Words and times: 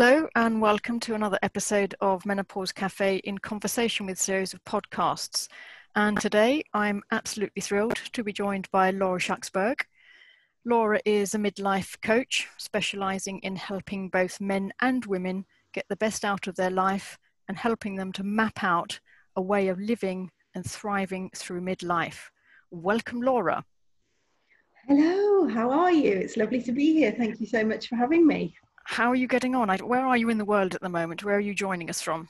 Hello, 0.00 0.28
and 0.36 0.60
welcome 0.60 1.00
to 1.00 1.16
another 1.16 1.40
episode 1.42 1.92
of 2.00 2.24
Menopause 2.24 2.70
Cafe 2.70 3.16
in 3.24 3.36
conversation 3.36 4.06
with 4.06 4.16
series 4.16 4.54
of 4.54 4.62
podcasts. 4.62 5.48
And 5.96 6.20
today 6.20 6.62
I'm 6.72 7.02
absolutely 7.10 7.62
thrilled 7.62 7.96
to 8.12 8.22
be 8.22 8.32
joined 8.32 8.70
by 8.70 8.92
Laura 8.92 9.18
Schacksberg. 9.18 9.80
Laura 10.64 11.00
is 11.04 11.34
a 11.34 11.38
midlife 11.38 12.00
coach 12.00 12.46
specializing 12.58 13.40
in 13.40 13.56
helping 13.56 14.08
both 14.08 14.40
men 14.40 14.72
and 14.80 15.04
women 15.04 15.44
get 15.74 15.84
the 15.88 15.96
best 15.96 16.24
out 16.24 16.46
of 16.46 16.54
their 16.54 16.70
life 16.70 17.18
and 17.48 17.58
helping 17.58 17.96
them 17.96 18.12
to 18.12 18.22
map 18.22 18.62
out 18.62 19.00
a 19.34 19.42
way 19.42 19.66
of 19.66 19.80
living 19.80 20.30
and 20.54 20.64
thriving 20.64 21.28
through 21.34 21.60
midlife. 21.60 22.30
Welcome, 22.70 23.20
Laura. 23.20 23.64
Hello, 24.86 25.48
how 25.48 25.72
are 25.72 25.90
you? 25.90 26.12
It's 26.12 26.36
lovely 26.36 26.62
to 26.62 26.70
be 26.70 26.92
here. 26.92 27.10
Thank 27.10 27.40
you 27.40 27.46
so 27.46 27.64
much 27.64 27.88
for 27.88 27.96
having 27.96 28.24
me. 28.24 28.54
How 28.88 29.10
are 29.10 29.14
you 29.14 29.28
getting 29.28 29.54
on? 29.54 29.68
Where 29.86 30.06
are 30.06 30.16
you 30.16 30.30
in 30.30 30.38
the 30.38 30.46
world 30.46 30.74
at 30.74 30.80
the 30.80 30.88
moment? 30.88 31.22
Where 31.22 31.36
are 31.36 31.40
you 31.40 31.54
joining 31.54 31.90
us 31.90 32.00
from? 32.00 32.26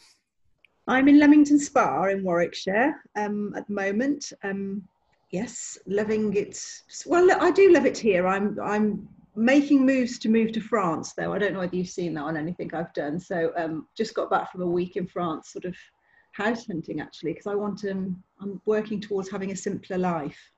I'm 0.89 1.07
in 1.07 1.21
Leamington 1.21 1.61
Spa 1.61 2.07
in 2.07 2.25
Warwickshire 2.25 3.01
um, 3.17 3.55
at 3.57 3.69
the 3.69 3.73
moment. 3.73 4.33
Um, 4.43 4.83
yes, 5.31 5.79
loving 5.87 6.35
it. 6.35 6.61
Well, 7.07 7.31
I 7.41 7.53
do 7.53 7.73
love 7.73 7.87
it 7.87 7.97
here. 7.97 8.27
I'm 8.27 8.59
I'm 8.61 9.09
making 9.37 9.87
moves 9.87 10.19
to 10.19 10.29
move 10.29 10.51
to 10.51 10.61
France, 10.61 11.13
though. 11.13 11.33
I 11.33 11.39
don't 11.39 11.53
know 11.53 11.61
whether 11.61 11.77
you've 11.77 11.89
seen 11.89 12.13
that 12.15 12.25
on 12.25 12.37
anything 12.37 12.75
I've 12.75 12.93
done. 12.93 13.21
So 13.21 13.53
um, 13.57 13.87
just 13.97 14.15
got 14.15 14.29
back 14.29 14.51
from 14.51 14.63
a 14.63 14.67
week 14.67 14.97
in 14.97 15.07
France, 15.07 15.53
sort 15.53 15.65
of 15.65 15.77
house 16.33 16.67
hunting 16.67 17.01
actually, 17.01 17.35
because 17.35 17.47
I 17.47 17.55
want 17.55 17.79
to. 17.79 17.93
Um, 17.93 18.23
I'm 18.41 18.61
working 18.67 19.01
towards 19.01 19.31
having 19.31 19.53
a 19.53 19.57
simpler 19.57 19.97
life. 19.97 20.51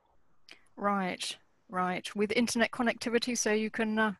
Right, 0.76 1.36
right. 1.68 2.08
With 2.16 2.32
internet 2.32 2.70
connectivity, 2.70 3.36
so 3.36 3.52
you 3.52 3.70
can 3.70 3.98
uh, 3.98 4.12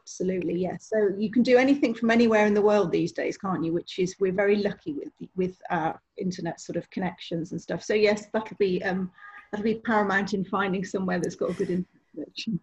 Absolutely, 0.00 0.54
yes. 0.60 0.90
So 0.92 1.10
you 1.16 1.30
can 1.30 1.42
do 1.42 1.56
anything 1.56 1.94
from 1.94 2.10
anywhere 2.10 2.46
in 2.46 2.54
the 2.54 2.62
world 2.62 2.90
these 2.90 3.12
days, 3.12 3.36
can't 3.36 3.64
you? 3.64 3.72
Which 3.72 3.98
is 3.98 4.16
we're 4.18 4.32
very 4.32 4.56
lucky 4.56 4.92
with 4.92 5.12
with 5.36 5.56
our 5.70 6.00
internet 6.16 6.60
sort 6.60 6.76
of 6.76 6.88
connections 6.90 7.52
and 7.52 7.60
stuff. 7.60 7.82
So 7.82 7.94
yes, 7.94 8.26
that'll 8.32 8.56
be 8.56 8.82
um, 8.82 9.10
that'll 9.50 9.64
be 9.64 9.76
paramount 9.76 10.34
in 10.34 10.44
finding 10.44 10.84
somewhere 10.84 11.20
that's 11.20 11.36
got 11.36 11.50
a 11.50 11.54
good 11.54 11.70
internet 11.70 12.02
connection. 12.12 12.60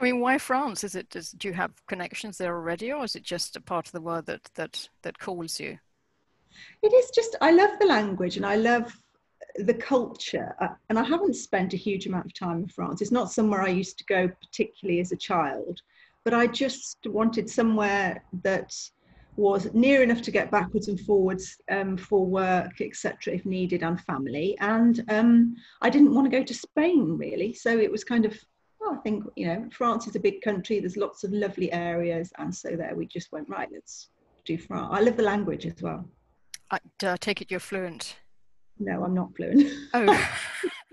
I 0.00 0.04
mean, 0.04 0.20
why 0.20 0.38
France? 0.38 0.84
Is 0.84 0.94
it 0.94 1.10
does, 1.10 1.32
do 1.32 1.48
you 1.48 1.54
have 1.54 1.72
connections 1.86 2.38
there 2.38 2.54
already, 2.54 2.92
or 2.92 3.04
is 3.04 3.16
it 3.16 3.24
just 3.24 3.56
a 3.56 3.60
part 3.60 3.86
of 3.86 3.92
the 3.92 4.00
world 4.00 4.26
that 4.26 4.50
that 4.54 4.88
that 5.02 5.18
calls 5.18 5.58
you? 5.58 5.78
It 6.82 6.92
is 6.92 7.10
just 7.14 7.36
I 7.40 7.50
love 7.50 7.78
the 7.78 7.86
language 7.86 8.36
and 8.36 8.46
I 8.46 8.56
love 8.56 9.00
the 9.56 9.74
culture, 9.74 10.54
uh, 10.60 10.68
and 10.88 10.98
I 10.98 11.04
haven't 11.04 11.34
spent 11.34 11.74
a 11.74 11.76
huge 11.76 12.06
amount 12.06 12.26
of 12.26 12.34
time 12.34 12.58
in 12.58 12.68
France. 12.68 13.02
It's 13.02 13.10
not 13.10 13.32
somewhere 13.32 13.62
I 13.62 13.68
used 13.68 13.98
to 13.98 14.04
go 14.04 14.28
particularly 14.28 15.00
as 15.00 15.12
a 15.12 15.16
child 15.16 15.80
but 16.28 16.36
I 16.36 16.46
just 16.46 16.98
wanted 17.06 17.48
somewhere 17.48 18.22
that 18.42 18.74
was 19.36 19.72
near 19.72 20.02
enough 20.02 20.20
to 20.20 20.30
get 20.30 20.50
backwards 20.50 20.88
and 20.88 21.00
forwards 21.00 21.56
um, 21.70 21.96
for 21.96 22.26
work, 22.26 22.82
etc., 22.82 23.32
if 23.32 23.46
needed, 23.46 23.82
and 23.82 23.98
family. 24.02 24.54
And 24.60 25.02
um, 25.08 25.56
I 25.80 25.88
didn't 25.88 26.14
want 26.14 26.30
to 26.30 26.38
go 26.38 26.44
to 26.44 26.52
Spain 26.52 27.16
really, 27.16 27.54
so 27.54 27.78
it 27.78 27.90
was 27.90 28.04
kind 28.04 28.26
of. 28.26 28.38
Well, 28.78 28.92
I 28.92 28.98
think 28.98 29.24
you 29.36 29.46
know 29.46 29.70
France 29.72 30.06
is 30.06 30.16
a 30.16 30.20
big 30.20 30.42
country. 30.42 30.80
There's 30.80 30.98
lots 30.98 31.24
of 31.24 31.32
lovely 31.32 31.72
areas, 31.72 32.30
and 32.36 32.54
so 32.54 32.76
there 32.76 32.94
we 32.94 33.06
just 33.06 33.32
went 33.32 33.48
right. 33.48 33.70
Let's 33.72 34.10
do 34.44 34.58
France. 34.58 34.88
I 34.92 35.00
love 35.00 35.16
the 35.16 35.22
language 35.22 35.64
as 35.64 35.80
well. 35.80 36.06
I 36.70 36.78
uh, 37.06 37.16
take 37.18 37.40
it 37.40 37.50
you're 37.50 37.58
fluent. 37.58 38.18
No, 38.78 39.02
I'm 39.02 39.14
not 39.14 39.34
fluent. 39.34 39.66
Oh. 39.94 40.30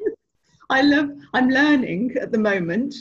I 0.70 0.82
love. 0.82 1.10
I'm 1.34 1.50
learning 1.50 2.16
at 2.22 2.32
the 2.32 2.40
moment 2.40 2.96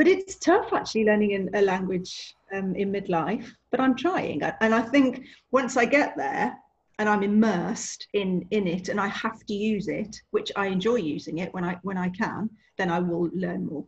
but 0.00 0.08
it's 0.08 0.36
tough 0.36 0.72
actually 0.72 1.04
learning 1.04 1.32
in 1.32 1.50
a 1.52 1.60
language 1.60 2.34
um, 2.54 2.74
in 2.74 2.90
midlife 2.90 3.52
but 3.70 3.80
i'm 3.80 3.94
trying. 3.94 4.42
And 4.62 4.74
i 4.74 4.80
think 4.80 5.26
once 5.50 5.76
i 5.76 5.84
get 5.84 6.16
there 6.16 6.56
and 6.98 7.06
i'm 7.06 7.22
immersed 7.22 8.06
in 8.14 8.46
in 8.50 8.66
it 8.66 8.88
and 8.88 8.98
i 8.98 9.08
have 9.08 9.44
to 9.44 9.52
use 9.52 9.88
it 9.88 10.16
which 10.30 10.50
i 10.56 10.68
enjoy 10.68 10.94
using 10.94 11.36
it 11.36 11.52
when 11.52 11.64
i 11.64 11.78
when 11.82 11.98
i 11.98 12.08
can 12.08 12.48
then 12.78 12.90
i 12.90 12.98
will 12.98 13.28
learn 13.34 13.66
more. 13.66 13.84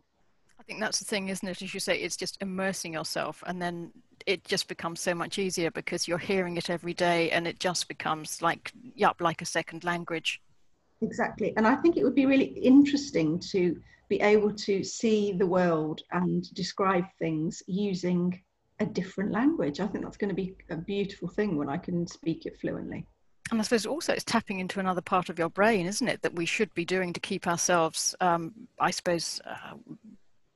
I 0.59 0.61
think 0.61 0.79
that's 0.81 0.99
the 0.99 1.05
thing 1.05 1.29
isn't 1.29 1.49
it? 1.49 1.63
As 1.63 1.73
you 1.73 1.79
say 1.79 1.97
it's 1.97 2.15
just 2.15 2.37
immersing 2.41 2.93
yourself 2.93 3.43
and 3.47 3.59
then 3.59 3.91
it 4.27 4.43
just 4.43 4.67
becomes 4.67 5.01
so 5.01 5.15
much 5.15 5.39
easier 5.39 5.71
because 5.71 6.07
you're 6.07 6.19
hearing 6.19 6.57
it 6.57 6.69
every 6.69 6.93
day 6.93 7.31
and 7.31 7.47
it 7.47 7.59
just 7.59 7.87
becomes 7.87 8.39
like 8.39 8.71
yup 8.93 9.19
like 9.19 9.41
a 9.41 9.45
second 9.45 9.83
language. 9.83 10.39
Exactly. 11.01 11.53
And 11.57 11.65
i 11.65 11.73
think 11.73 11.97
it 11.97 12.03
would 12.03 12.13
be 12.23 12.27
really 12.27 12.53
interesting 12.73 13.39
to 13.51 13.81
be 14.13 14.21
able 14.21 14.53
to 14.53 14.83
see 14.83 15.19
the 15.31 15.45
world 15.57 16.01
and 16.11 16.53
describe 16.53 17.05
things 17.17 17.63
using 17.67 18.39
a 18.79 18.85
different 18.85 19.31
language. 19.31 19.79
I 19.79 19.87
think 19.87 20.03
that's 20.03 20.17
going 20.17 20.29
to 20.35 20.35
be 20.35 20.55
a 20.69 20.77
beautiful 20.77 21.27
thing 21.27 21.57
when 21.57 21.69
I 21.69 21.77
can 21.77 22.05
speak 22.05 22.45
it 22.45 22.59
fluently. 22.61 23.07
And 23.49 23.59
I 23.59 23.63
suppose 23.63 23.85
also 23.87 24.13
it's 24.13 24.23
tapping 24.23 24.59
into 24.59 24.79
another 24.79 25.01
part 25.01 25.29
of 25.29 25.39
your 25.39 25.49
brain, 25.49 25.87
isn't 25.87 26.07
it, 26.07 26.21
that 26.21 26.35
we 26.35 26.45
should 26.45 26.71
be 26.75 26.85
doing 26.85 27.11
to 27.13 27.19
keep 27.19 27.47
ourselves, 27.47 28.15
um, 28.21 28.53
I 28.79 28.91
suppose, 28.91 29.41
uh, 29.45 29.75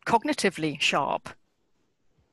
cognitively 0.05 0.79
sharp. 0.79 1.29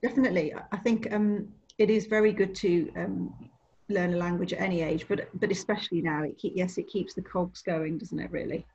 Definitely. 0.03 0.55
I 0.73 0.77
think 0.77 1.11
um, 1.11 1.49
it 1.79 1.89
is 1.89 2.05
very 2.07 2.33
good 2.33 2.55
to 2.57 2.93
um, 2.97 3.51
learn 3.89 4.13
a 4.13 4.19
language 4.19 4.53
at 4.53 4.61
any 4.61 4.83
age, 4.83 5.07
but 5.09 5.29
but 5.41 5.51
especially 5.51 6.03
now, 6.03 6.23
it 6.23 6.37
keep, 6.37 6.53
yes, 6.55 6.77
it 6.77 6.89
keeps 6.89 7.15
the 7.15 7.23
cogs 7.23 7.63
going, 7.63 7.99
doesn't 7.99 8.21
it, 8.21 8.31
really? 8.31 8.67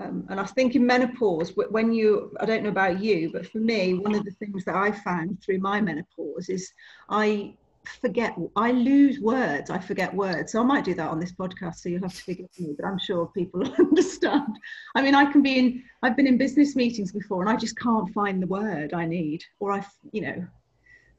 Um, 0.00 0.26
and 0.28 0.38
I 0.38 0.44
think 0.44 0.76
in 0.76 0.86
menopause, 0.86 1.52
when 1.70 1.92
you, 1.92 2.32
I 2.38 2.46
don't 2.46 2.62
know 2.62 2.68
about 2.68 3.00
you, 3.00 3.30
but 3.32 3.46
for 3.46 3.58
me, 3.58 3.94
one 3.94 4.14
of 4.14 4.24
the 4.24 4.30
things 4.32 4.64
that 4.64 4.76
I 4.76 4.92
found 4.92 5.42
through 5.42 5.58
my 5.58 5.80
menopause 5.80 6.48
is 6.48 6.72
I 7.08 7.54
forget, 8.00 8.36
I 8.54 8.70
lose 8.70 9.18
words, 9.18 9.70
I 9.70 9.78
forget 9.78 10.14
words. 10.14 10.52
So 10.52 10.60
I 10.60 10.64
might 10.64 10.84
do 10.84 10.94
that 10.94 11.10
on 11.10 11.18
this 11.18 11.32
podcast, 11.32 11.76
so 11.76 11.88
you'll 11.88 12.02
have 12.02 12.14
to 12.14 12.22
forgive 12.22 12.46
me, 12.58 12.74
but 12.78 12.86
I'm 12.86 12.98
sure 12.98 13.26
people 13.34 13.64
understand. 13.78 14.56
I 14.94 15.02
mean, 15.02 15.16
I 15.16 15.30
can 15.32 15.42
be 15.42 15.58
in, 15.58 15.84
I've 16.02 16.16
been 16.16 16.28
in 16.28 16.38
business 16.38 16.76
meetings 16.76 17.10
before 17.10 17.40
and 17.42 17.50
I 17.50 17.56
just 17.56 17.78
can't 17.78 18.12
find 18.12 18.40
the 18.40 18.46
word 18.46 18.94
I 18.94 19.04
need, 19.04 19.42
or 19.58 19.72
I, 19.72 19.84
you 20.12 20.20
know, 20.20 20.46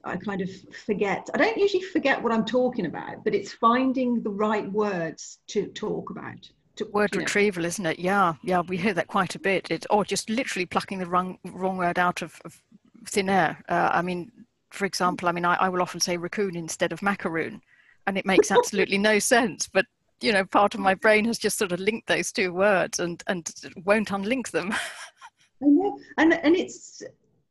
I 0.05 0.15
kind 0.15 0.39
of 0.39 0.49
forget. 0.85 1.29
I 1.33 1.37
don't 1.37 1.57
usually 1.57 1.83
forget 1.83 2.23
what 2.23 2.31
I'm 2.31 2.45
talking 2.45 2.85
about, 2.85 3.25
but 3.25 3.35
it's 3.35 3.51
finding 3.51 4.23
the 4.23 4.29
right 4.29 4.71
words 4.71 5.39
to 5.47 5.67
talk 5.67 6.09
about 6.11 6.49
word 6.91 7.15
retrieval, 7.15 7.63
know. 7.63 7.67
isn't 7.67 7.85
it? 7.85 7.99
Yeah, 7.99 8.33
yeah, 8.43 8.61
we 8.61 8.77
hear 8.77 8.93
that 8.93 9.07
quite 9.07 9.35
a 9.35 9.39
bit. 9.39 9.69
It 9.71 9.85
or 9.89 10.03
just 10.03 10.29
literally 10.29 10.65
plucking 10.65 10.99
the 10.99 11.05
wrong 11.05 11.37
wrong 11.45 11.77
word 11.77 11.99
out 11.99 12.21
of, 12.21 12.39
of 12.45 12.61
thin 13.05 13.29
air. 13.29 13.63
Uh, 13.69 13.89
I 13.93 14.01
mean, 14.01 14.31
for 14.71 14.85
example, 14.85 15.27
I 15.27 15.31
mean, 15.31 15.45
I, 15.45 15.55
I 15.55 15.69
will 15.69 15.81
often 15.81 15.99
say 15.99 16.17
raccoon 16.17 16.55
instead 16.55 16.91
of 16.91 17.01
macaroon, 17.01 17.61
and 18.07 18.17
it 18.17 18.25
makes 18.25 18.51
absolutely 18.51 18.97
no 18.97 19.19
sense. 19.35 19.67
But 19.67 19.85
you 20.21 20.31
know, 20.31 20.45
part 20.45 20.73
of 20.73 20.79
my 20.79 20.93
brain 20.93 21.25
has 21.25 21.37
just 21.37 21.57
sort 21.57 21.71
of 21.71 21.79
linked 21.79 22.07
those 22.07 22.31
two 22.31 22.53
words 22.53 22.99
and 22.99 23.23
and 23.27 23.53
won't 23.85 24.09
unlink 24.09 24.51
them. 24.51 24.73
I 25.63 25.65
know, 25.65 25.99
and 26.17 26.33
and 26.33 26.55
it's 26.55 27.03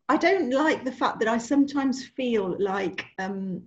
I 0.08 0.16
don't 0.16 0.50
like 0.50 0.84
the 0.84 0.92
fact 0.92 1.18
that 1.20 1.28
I 1.28 1.38
sometimes 1.38 2.06
feel 2.06 2.56
like 2.58 3.04
um, 3.18 3.62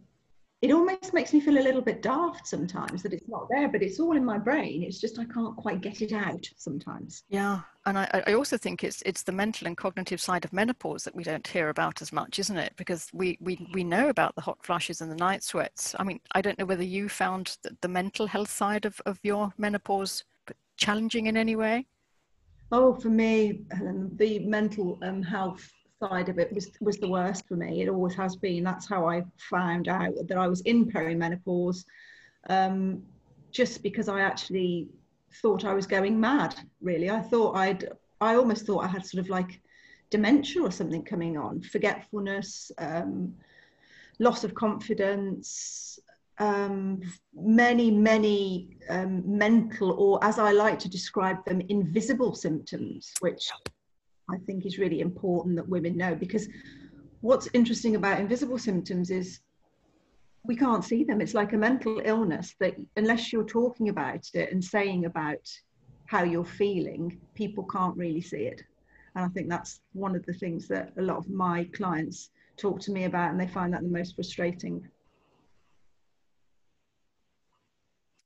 it 0.61 0.72
almost 0.72 1.11
makes 1.11 1.33
me 1.33 1.39
feel 1.39 1.57
a 1.57 1.59
little 1.59 1.81
bit 1.81 2.03
daft 2.03 2.47
sometimes 2.47 3.01
that 3.01 3.13
it's 3.13 3.27
not 3.27 3.47
there, 3.49 3.67
but 3.67 3.81
it's 3.81 3.99
all 3.99 4.16
in 4.16 4.23
my 4.23 4.38
brain. 4.38 4.83
It's 4.83 4.99
just 4.99 5.17
I 5.17 5.25
can't 5.25 5.55
quite 5.55 5.81
get 5.81 6.03
it 6.03 6.13
out 6.13 6.47
sometimes. 6.55 7.23
Yeah, 7.29 7.61
and 7.88 7.97
I, 7.97 8.23
I 8.27 8.33
also 8.33 8.57
think 8.57 8.83
it's 8.83 9.01
it's 9.03 9.23
the 9.23 9.31
mental 9.31 9.66
and 9.66 9.75
cognitive 9.75 10.22
side 10.22 10.45
of 10.45 10.53
menopause 10.53 11.03
that 11.03 11.16
we 11.16 11.23
don't 11.23 11.47
hear 11.47 11.69
about 11.69 12.01
as 12.03 12.13
much, 12.13 12.38
isn't 12.38 12.57
it? 12.57 12.73
Because 12.75 13.07
we 13.11 13.39
we 13.41 13.67
we 13.73 13.83
know 13.83 14.09
about 14.09 14.35
the 14.35 14.41
hot 14.41 14.63
flushes 14.63 15.01
and 15.01 15.11
the 15.11 15.16
night 15.16 15.44
sweats. 15.44 15.95
I 15.97 16.03
mean, 16.03 16.19
I 16.33 16.41
don't 16.41 16.59
know 16.59 16.66
whether 16.66 16.83
you 16.83 17.09
found 17.09 17.57
the, 17.63 17.75
the 17.81 17.88
mental 17.88 18.28
health 18.28 18.51
side 18.51 18.85
of 18.85 19.01
of 19.07 19.19
your 19.23 19.51
menopause 19.57 20.23
challenging 20.78 21.25
in 21.25 21.38
any 21.38 21.55
way. 21.55 21.88
Oh, 22.72 22.93
for 22.93 23.09
me, 23.09 23.63
the 24.16 24.39
mental 24.39 24.99
um, 25.01 25.23
health 25.23 25.69
side 26.01 26.29
of 26.29 26.39
it 26.39 26.53
was 26.53 26.71
was 26.81 26.97
the 26.97 27.09
worst 27.09 27.47
for 27.47 27.55
me. 27.55 27.81
It 27.81 27.89
always 27.89 28.15
has 28.15 28.35
been. 28.35 28.63
That's 28.63 28.87
how 28.87 29.07
I 29.07 29.23
found 29.37 29.87
out 29.87 30.13
that 30.27 30.37
I 30.37 30.47
was 30.47 30.61
in 30.61 30.91
perimenopause, 30.91 31.85
um, 32.49 33.03
just 33.51 33.83
because 33.83 34.09
I 34.09 34.21
actually 34.21 34.87
thought 35.41 35.65
I 35.65 35.73
was 35.73 35.87
going 35.87 36.19
mad. 36.19 36.55
Really, 36.81 37.09
I 37.09 37.21
thought 37.21 37.55
I'd. 37.55 37.89
I 38.19 38.35
almost 38.35 38.65
thought 38.65 38.83
I 38.83 38.87
had 38.87 39.05
sort 39.05 39.23
of 39.23 39.29
like 39.29 39.61
dementia 40.09 40.61
or 40.61 40.71
something 40.71 41.03
coming 41.03 41.37
on, 41.37 41.61
forgetfulness, 41.61 42.71
um, 42.77 43.33
loss 44.19 44.43
of 44.43 44.53
confidence, 44.53 45.99
um, 46.37 47.01
many, 47.33 47.89
many 47.91 48.77
um, 48.89 49.23
mental, 49.25 49.91
or 49.91 50.23
as 50.23 50.37
I 50.37 50.51
like 50.51 50.77
to 50.79 50.89
describe 50.89 51.43
them, 51.45 51.61
invisible 51.69 52.35
symptoms, 52.35 53.13
which 53.21 53.49
I 54.33 54.37
think 54.45 54.66
is 54.66 54.78
really 54.78 55.01
important 55.01 55.55
that 55.55 55.67
women 55.67 55.97
know 55.97 56.16
because 56.16 56.47
what's 57.22 57.49
interesting 57.53 57.95
about 57.95 58.19
invisible 58.19 58.57
symptoms 58.57 59.11
is 59.11 59.39
we 60.43 60.55
can't 60.55 60.83
see 60.83 61.03
them. 61.03 61.22
It's 61.22 61.33
like 61.33 61.53
a 61.53 61.57
mental 61.57 62.01
illness 62.03 62.55
that 62.59 62.75
unless 62.95 63.31
you're 63.31 63.45
talking 63.45 63.89
about 63.89 64.28
it 64.33 64.51
and 64.51 64.63
saying 64.63 65.05
about 65.05 65.47
how 66.07 66.23
you're 66.23 66.43
feeling, 66.43 67.19
people 67.35 67.63
can't 67.66 67.95
really 67.95 68.22
see 68.22 68.43
it. 68.47 68.63
And 69.16 69.25
I 69.25 69.28
think 69.29 69.49
that's 69.49 69.81
one 69.93 70.16
of 70.16 70.25
the 70.25 70.34
things 70.34 70.67
that 70.69 70.93
a 70.97 71.01
lot 71.01 71.17
of 71.17 71.29
my 71.29 71.66
clients 71.73 72.31
talk 72.57 72.79
to 72.81 72.91
me 72.91 73.05
about, 73.05 73.31
and 73.31 73.39
they 73.39 73.47
find 73.47 73.73
that 73.73 73.81
the 73.81 73.89
most 73.89 74.16
frustrating. 74.16 74.87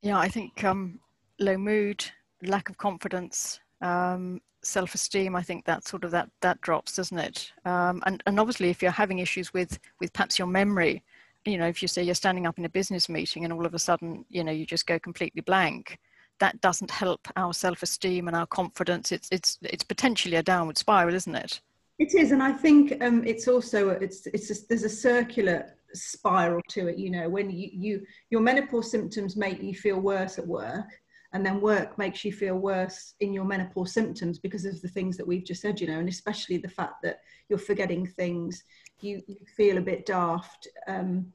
Yeah, 0.01 0.19
I 0.19 0.30
think 0.30 0.63
um, 0.63 1.00
low 1.40 1.58
mood, 1.58 2.06
lack 2.44 2.69
of 2.69 2.78
confidence, 2.78 3.60
um, 3.86 4.42
self-esteem. 4.64 5.36
I 5.36 5.44
think 5.44 5.66
that 5.66 5.88
sort 5.88 6.04
of 6.04 6.12
that 6.12 6.30
that 6.42 6.62
drops, 6.62 6.96
doesn't 6.96 7.18
it? 7.20 7.52
Um, 7.66 8.02
and 8.06 8.24
and 8.26 8.40
obviously, 8.40 8.70
if 8.70 8.82
you're 8.82 8.92
having 8.92 9.20
issues 9.20 9.54
with 9.54 9.80
with 10.00 10.12
perhaps 10.14 10.40
your 10.40 10.48
memory, 10.48 11.04
you 11.46 11.58
know, 11.58 11.68
if 11.68 11.82
you 11.82 11.88
say 11.88 12.04
you're 12.04 12.16
standing 12.16 12.48
up 12.48 12.58
in 12.58 12.66
a 12.66 12.70
business 12.70 13.08
meeting 13.08 13.44
and 13.44 13.54
all 13.54 13.66
of 13.66 13.74
a 13.74 13.80
sudden, 13.80 14.26
you 14.30 14.44
know, 14.44 14.52
you 14.52 14.66
just 14.66 14.88
go 14.88 14.98
completely 15.00 15.42
blank, 15.42 16.00
that 16.40 16.60
doesn't 16.62 16.92
help 16.92 17.28
our 17.36 17.54
self-esteem 17.54 18.28
and 18.28 18.36
our 18.36 18.48
confidence. 18.48 19.12
It's 19.12 19.30
it's 19.32 19.58
it's 19.62 19.84
potentially 19.84 20.38
a 20.38 20.44
downward 20.44 20.78
spiral, 20.78 21.16
isn't 21.16 21.36
it? 21.36 21.62
It 21.98 22.14
is, 22.14 22.32
and 22.32 22.44
I 22.44 22.52
think 22.52 23.02
um, 23.02 23.24
it's 23.24 23.48
also 23.48 23.90
it's 23.90 24.28
it's 24.28 24.50
a, 24.52 24.56
there's 24.68 24.84
a 24.84 24.90
circular 24.90 25.76
spiral 25.94 26.62
to 26.70 26.88
it. 26.88 26.98
You 26.98 27.10
know, 27.10 27.30
when 27.30 27.50
you, 27.50 27.70
you 27.72 28.06
your 28.30 28.42
menopause 28.42 28.92
symptoms 28.92 29.38
make 29.38 29.62
you 29.62 29.74
feel 29.74 30.00
worse 30.00 30.38
at 30.38 30.46
work, 30.46 30.88
and 31.33 31.45
then 31.45 31.62
work 31.62 31.98
makes 31.98 32.24
you 32.24 32.31
feel 32.31 32.56
worse 32.56 33.13
in 33.19 33.33
your 33.33 33.45
menopause 33.45 33.94
symptoms 33.94 34.39
because 34.39 34.66
of 34.66 34.81
the 34.81 34.88
things 34.88 35.18
that 35.18 35.27
we've 35.27 35.45
just 35.45 35.62
said. 35.62 35.80
You 35.80 35.88
know, 35.88 36.00
and 36.00 36.10
especially 36.10 36.57
the 36.57 36.68
fact 36.68 36.95
that 37.04 37.19
you're 37.50 37.60
forgetting 37.60 38.07
things, 38.07 38.63
you, 39.01 39.22
you 39.27 39.38
feel 39.56 39.77
a 39.77 39.81
bit 39.81 40.06
daft. 40.06 40.68
Um, 40.88 41.27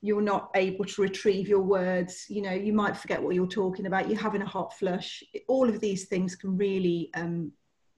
you're 0.00 0.22
not 0.22 0.50
able 0.54 0.84
to 0.84 1.02
retrieve 1.02 1.48
your 1.48 1.60
words 1.60 2.26
you 2.28 2.40
know 2.40 2.52
you 2.52 2.72
might 2.72 2.96
forget 2.96 3.20
what 3.20 3.34
you're 3.34 3.48
talking 3.48 3.86
about 3.86 4.08
you're 4.08 4.16
having 4.16 4.42
a 4.42 4.46
hot 4.46 4.72
flush 4.78 5.24
all 5.48 5.68
of 5.68 5.80
these 5.80 6.04
things 6.04 6.36
can 6.36 6.56
really 6.56 7.10
um, 7.14 7.50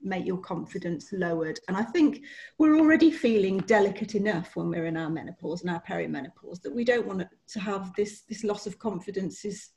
make 0.03 0.25
your 0.25 0.37
confidence 0.37 1.11
lowered. 1.11 1.59
And 1.67 1.77
I 1.77 1.83
think 1.83 2.23
we're 2.57 2.77
already 2.77 3.11
feeling 3.11 3.59
delicate 3.59 4.15
enough 4.15 4.55
when 4.55 4.69
we're 4.69 4.85
in 4.85 4.97
our 4.97 5.09
menopause 5.09 5.61
and 5.61 5.69
our 5.69 5.81
perimenopause 5.81 6.61
that 6.61 6.73
we 6.73 6.83
don't 6.83 7.07
want 7.07 7.23
to 7.47 7.59
have 7.59 7.93
this 7.95 8.21
this 8.21 8.43
loss 8.43 8.67
of 8.67 8.79
confidence 8.79 9.45
is 9.45 9.69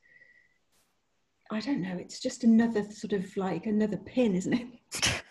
I 1.50 1.60
don't 1.60 1.82
know, 1.82 1.96
it's 1.98 2.20
just 2.20 2.44
another 2.44 2.84
sort 2.90 3.12
of 3.12 3.36
like 3.36 3.66
another 3.66 3.98
pin, 3.98 4.34
isn't 4.34 4.54
it? 4.54 5.22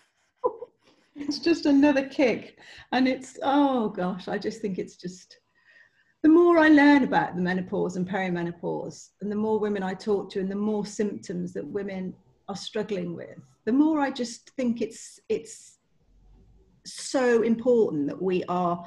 it's 1.16 1.38
just 1.38 1.66
another 1.66 2.08
kick. 2.08 2.58
And 2.92 3.08
it's 3.08 3.38
oh 3.42 3.88
gosh, 3.88 4.28
I 4.28 4.38
just 4.38 4.60
think 4.60 4.78
it's 4.78 4.96
just 4.96 5.38
the 6.22 6.28
more 6.30 6.58
I 6.58 6.68
learn 6.68 7.04
about 7.04 7.36
the 7.36 7.42
menopause 7.42 7.96
and 7.96 8.08
perimenopause, 8.08 9.10
and 9.20 9.30
the 9.30 9.36
more 9.36 9.58
women 9.58 9.82
I 9.82 9.92
talk 9.92 10.30
to, 10.30 10.40
and 10.40 10.50
the 10.50 10.56
more 10.56 10.86
symptoms 10.86 11.52
that 11.52 11.66
women 11.66 12.14
are 12.48 12.56
struggling 12.56 13.14
with, 13.14 13.38
the 13.66 13.72
more 13.72 14.00
I 14.00 14.10
just 14.10 14.50
think 14.56 14.80
it's 14.80 15.20
it's 15.28 15.78
so 16.86 17.42
important 17.42 18.06
that 18.06 18.20
we 18.20 18.44
are 18.44 18.84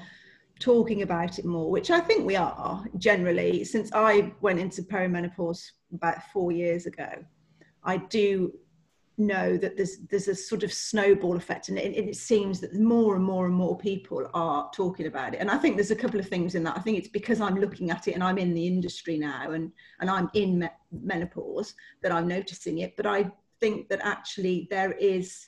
talking 0.59 1.01
about 1.01 1.39
it 1.39 1.45
more, 1.45 1.69
which 1.69 1.92
I 1.92 2.00
think 2.00 2.25
we 2.25 2.36
are 2.36 2.83
generally. 2.98 3.63
Since 3.63 3.92
I 3.94 4.33
went 4.42 4.59
into 4.59 4.81
perimenopause 4.81 5.71
about 5.94 6.24
four 6.33 6.51
years 6.51 6.86
ago, 6.86 7.09
I 7.83 7.98
do 7.98 8.54
know 9.19 9.57
that 9.57 9.75
there's 9.75 9.98
there's 10.09 10.27
a 10.27 10.36
sort 10.36 10.63
of 10.63 10.71
snowball 10.71 11.38
effect, 11.38 11.69
and 11.69 11.77
it, 11.77 11.98
it, 11.98 12.15
seems 12.15 12.59
that 12.59 12.75
more 12.75 13.15
and 13.15 13.24
more 13.24 13.48
and 13.48 13.56
more 13.56 13.77
people 13.77 14.30
are 14.33 14.69
talking 14.74 15.07
about 15.07 15.33
it. 15.33 15.39
And 15.39 15.50
I 15.50 15.57
think 15.57 15.75
there's 15.75 15.92
a 15.92 15.95
couple 15.95 16.19
of 16.19 16.27
things 16.27 16.56
in 16.56 16.63
that. 16.63 16.77
I 16.77 16.81
think 16.81 16.98
it's 16.98 17.07
because 17.07 17.42
I'm 17.42 17.56
looking 17.56 17.89
at 17.89 18.07
it 18.07 18.13
and 18.13 18.24
I'm 18.24 18.38
in 18.38 18.54
the 18.54 18.68
industry 18.68 19.18
now, 19.18 19.51
and 19.51 19.71
and 20.00 20.09
I'm 20.09 20.30
in 20.33 20.59
me- 20.59 20.69
menopause 20.92 21.74
that 22.04 22.12
I'm 22.12 22.27
noticing 22.27 22.80
it. 22.80 22.95
But 22.95 23.06
I 23.06 23.31
think 23.59 23.89
that 23.89 24.00
actually 24.04 24.68
there 24.69 24.92
is 24.94 25.48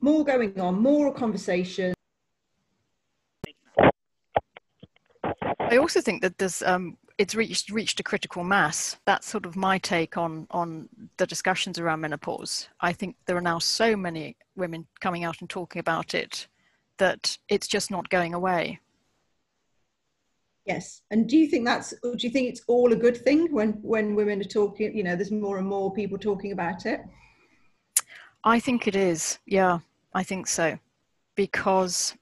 more 0.00 0.24
going 0.24 0.58
on, 0.60 0.80
more 0.80 1.12
conversation. 1.12 1.94
I 5.72 5.78
also 5.78 6.02
think 6.02 6.20
that 6.20 6.36
there's 6.36 6.60
um, 6.60 6.98
it's 7.16 7.34
reached 7.34 7.70
reached 7.70 7.98
a 7.98 8.02
critical 8.02 8.44
mass. 8.44 8.98
That's 9.06 9.26
sort 9.26 9.46
of 9.46 9.56
my 9.56 9.78
take 9.78 10.18
on 10.18 10.46
on 10.50 10.86
the 11.16 11.26
discussions 11.26 11.78
around 11.78 12.02
menopause. 12.02 12.68
I 12.82 12.92
think 12.92 13.16
there 13.24 13.38
are 13.38 13.40
now 13.40 13.58
so 13.58 13.96
many 13.96 14.36
women 14.54 14.86
coming 15.00 15.24
out 15.24 15.40
and 15.40 15.48
talking 15.48 15.80
about 15.80 16.14
it 16.14 16.46
that 16.98 17.38
it's 17.48 17.66
just 17.66 17.90
not 17.90 18.10
going 18.10 18.34
away. 18.34 18.80
Yes. 20.66 21.00
And 21.10 21.26
do 21.26 21.38
you 21.38 21.48
think 21.48 21.64
that's, 21.64 21.90
do 22.02 22.16
you 22.18 22.30
think 22.30 22.48
it's 22.50 22.62
all 22.68 22.92
a 22.92 22.96
good 22.96 23.16
thing 23.16 23.50
when, 23.50 23.70
when 23.82 24.14
women 24.14 24.40
are 24.40 24.44
talking, 24.44 24.96
you 24.96 25.02
know, 25.02 25.16
there's 25.16 25.32
more 25.32 25.58
and 25.58 25.66
more 25.66 25.92
people 25.92 26.18
talking 26.18 26.52
about 26.52 26.86
it? 26.86 27.00
I 28.44 28.60
think 28.60 28.86
it 28.86 28.94
is. 28.94 29.38
Yeah, 29.46 29.78
I 30.14 30.22
think 30.22 30.46
so. 30.46 30.78
Because 31.34 32.14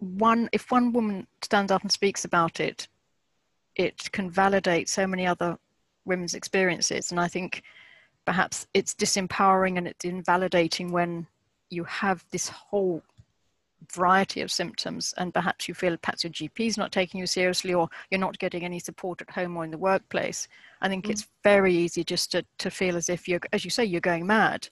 one, 0.00 0.48
if 0.52 0.70
one 0.70 0.92
woman 0.92 1.26
stands 1.42 1.70
up 1.70 1.82
and 1.82 1.92
speaks 1.92 2.24
about 2.24 2.60
it, 2.60 2.88
it 3.76 4.10
can 4.12 4.30
validate 4.30 4.88
so 4.88 5.06
many 5.06 5.26
other 5.26 5.58
women's 6.04 6.34
experiences. 6.34 7.10
And 7.10 7.20
I 7.20 7.28
think 7.28 7.62
perhaps 8.24 8.66
it's 8.74 8.94
disempowering 8.94 9.78
and 9.78 9.86
it's 9.86 10.04
invalidating 10.04 10.90
when 10.90 11.26
you 11.68 11.84
have 11.84 12.24
this 12.30 12.48
whole 12.48 13.02
variety 13.92 14.40
of 14.42 14.52
symptoms 14.52 15.14
and 15.16 15.32
perhaps 15.32 15.66
you 15.66 15.74
feel 15.74 15.96
perhaps 15.96 16.22
your 16.22 16.32
GP 16.32 16.66
is 16.66 16.76
not 16.76 16.92
taking 16.92 17.18
you 17.18 17.26
seriously 17.26 17.72
or 17.72 17.88
you're 18.10 18.20
not 18.20 18.38
getting 18.38 18.64
any 18.64 18.78
support 18.78 19.22
at 19.22 19.30
home 19.30 19.56
or 19.56 19.64
in 19.64 19.70
the 19.70 19.78
workplace, 19.78 20.48
I 20.80 20.88
think 20.88 21.06
mm. 21.06 21.10
it's 21.10 21.28
very 21.42 21.74
easy 21.74 22.04
just 22.04 22.32
to, 22.32 22.44
to 22.58 22.70
feel 22.70 22.96
as 22.96 23.08
if 23.08 23.28
you're, 23.28 23.40
as 23.52 23.64
you 23.64 23.70
say, 23.70 23.84
you're 23.84 24.00
going 24.00 24.26
mad. 24.26 24.68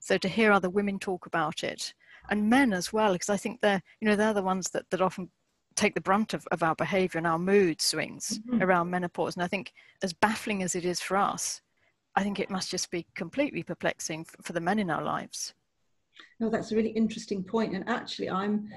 So 0.00 0.18
to 0.18 0.28
hear 0.28 0.52
other 0.52 0.70
women 0.70 0.98
talk 0.98 1.26
about 1.26 1.62
it 1.64 1.94
and 2.30 2.48
men 2.48 2.72
as 2.72 2.92
well, 2.92 3.12
because 3.12 3.28
I 3.28 3.36
think 3.36 3.60
they're, 3.60 3.82
you 4.00 4.08
know, 4.08 4.16
they're 4.16 4.32
the 4.32 4.42
ones 4.42 4.70
that, 4.70 4.88
that 4.90 5.00
often 5.00 5.30
take 5.74 5.94
the 5.94 6.00
brunt 6.00 6.34
of, 6.34 6.46
of 6.52 6.62
our 6.62 6.74
behavior 6.74 7.18
and 7.18 7.26
our 7.26 7.38
mood 7.38 7.80
swings 7.80 8.38
mm-hmm. 8.38 8.62
around 8.62 8.90
menopause. 8.90 9.36
And 9.36 9.42
I 9.42 9.48
think 9.48 9.72
as 10.02 10.12
baffling 10.12 10.62
as 10.62 10.74
it 10.74 10.84
is 10.84 11.00
for 11.00 11.16
us, 11.16 11.60
I 12.14 12.22
think 12.22 12.38
it 12.38 12.50
must 12.50 12.70
just 12.70 12.90
be 12.90 13.06
completely 13.14 13.62
perplexing 13.62 14.24
for, 14.24 14.42
for 14.42 14.52
the 14.52 14.60
men 14.60 14.78
in 14.78 14.90
our 14.90 15.02
lives. 15.02 15.54
No, 16.40 16.50
that's 16.50 16.72
a 16.72 16.76
really 16.76 16.90
interesting 16.90 17.42
point. 17.42 17.74
And 17.74 17.88
actually, 17.88 18.28
I'm 18.28 18.68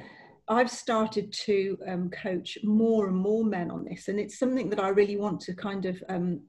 I've 0.48 0.70
started 0.70 1.34
to 1.46 1.78
um, 1.88 2.10
coach 2.12 2.58
more 2.64 3.08
and 3.08 3.16
more 3.18 3.44
men 3.44 3.72
on 3.72 3.84
this, 3.84 4.08
and 4.08 4.20
it's 4.20 4.38
something 4.38 4.70
that 4.70 4.80
I 4.80 4.90
really 4.90 5.18
want 5.18 5.42
to 5.42 5.54
kind 5.54 5.86
of 5.86 6.02
um, 6.08 6.42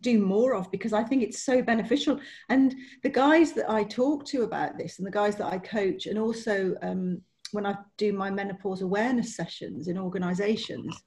do 0.00 0.18
more 0.18 0.54
of 0.54 0.70
because 0.70 0.92
I 0.92 1.02
think 1.02 1.22
it's 1.22 1.42
so 1.42 1.62
beneficial. 1.62 2.18
And 2.48 2.74
the 3.02 3.10
guys 3.10 3.52
that 3.52 3.70
I 3.70 3.84
talk 3.84 4.24
to 4.26 4.42
about 4.42 4.78
this, 4.78 4.98
and 4.98 5.06
the 5.06 5.10
guys 5.12 5.36
that 5.36 5.52
I 5.52 5.58
coach, 5.58 6.06
and 6.06 6.18
also 6.18 6.74
um, 6.82 7.20
when 7.52 7.66
I 7.66 7.76
do 7.96 8.12
my 8.12 8.30
menopause 8.30 8.82
awareness 8.82 9.36
sessions 9.36 9.88
in 9.88 9.98
organisations, 9.98 11.02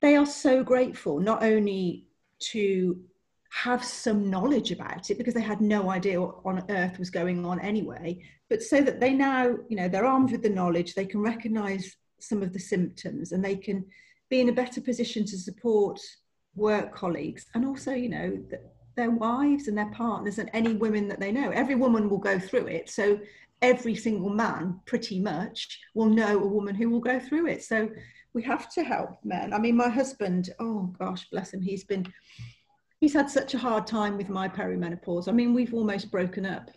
they 0.00 0.16
are 0.16 0.26
so 0.26 0.62
grateful 0.62 1.18
not 1.18 1.42
only 1.42 2.06
to 2.38 3.00
have 3.50 3.82
some 3.82 4.28
knowledge 4.28 4.70
about 4.70 5.10
it 5.10 5.16
because 5.16 5.32
they 5.32 5.40
had 5.40 5.60
no 5.60 5.90
idea 5.90 6.20
what 6.20 6.36
on 6.44 6.62
earth 6.68 6.98
was 6.98 7.10
going 7.10 7.46
on 7.46 7.58
anyway 7.60 8.20
but 8.50 8.62
so 8.62 8.82
that 8.82 9.00
they 9.00 9.14
now 9.14 9.44
you 9.68 9.76
know 9.76 9.88
they're 9.88 10.04
armed 10.04 10.30
with 10.30 10.42
the 10.42 10.48
knowledge 10.48 10.94
they 10.94 11.06
can 11.06 11.22
recognize 11.22 11.96
some 12.20 12.42
of 12.42 12.52
the 12.52 12.58
symptoms 12.58 13.32
and 13.32 13.42
they 13.44 13.56
can 13.56 13.84
be 14.28 14.40
in 14.40 14.48
a 14.48 14.52
better 14.52 14.80
position 14.80 15.24
to 15.24 15.38
support 15.38 15.98
work 16.56 16.94
colleagues 16.94 17.46
and 17.54 17.64
also 17.64 17.92
you 17.92 18.08
know 18.08 18.42
their 18.96 19.10
wives 19.10 19.68
and 19.68 19.76
their 19.76 19.90
partners 19.90 20.38
and 20.38 20.48
any 20.54 20.72
women 20.72 21.06
that 21.06 21.20
they 21.20 21.30
know. 21.30 21.50
Every 21.50 21.74
woman 21.74 22.08
will 22.08 22.18
go 22.18 22.38
through 22.38 22.66
it 22.68 22.88
so 22.88 23.20
every 23.62 23.94
single 23.94 24.30
man 24.30 24.80
pretty 24.86 25.20
much 25.20 25.80
will 25.94 26.06
know 26.06 26.38
a 26.40 26.46
woman 26.46 26.74
who 26.74 26.88
will 26.88 27.00
go 27.00 27.20
through 27.20 27.46
it. 27.46 27.62
So 27.62 27.90
we 28.32 28.42
have 28.42 28.70
to 28.72 28.82
help 28.82 29.18
men. 29.22 29.52
I 29.52 29.58
mean 29.58 29.76
my 29.76 29.88
husband 29.88 30.50
oh 30.58 30.94
gosh 30.98 31.28
bless 31.30 31.52
him 31.52 31.60
he's 31.60 31.84
been 31.84 32.06
he's 33.00 33.14
had 33.14 33.30
such 33.30 33.54
a 33.54 33.58
hard 33.58 33.86
time 33.86 34.16
with 34.16 34.28
my 34.28 34.48
perimenopause. 34.48 35.28
I 35.28 35.32
mean, 35.32 35.54
we've 35.54 35.74
almost 35.74 36.10
broken 36.10 36.46
up 36.46 36.70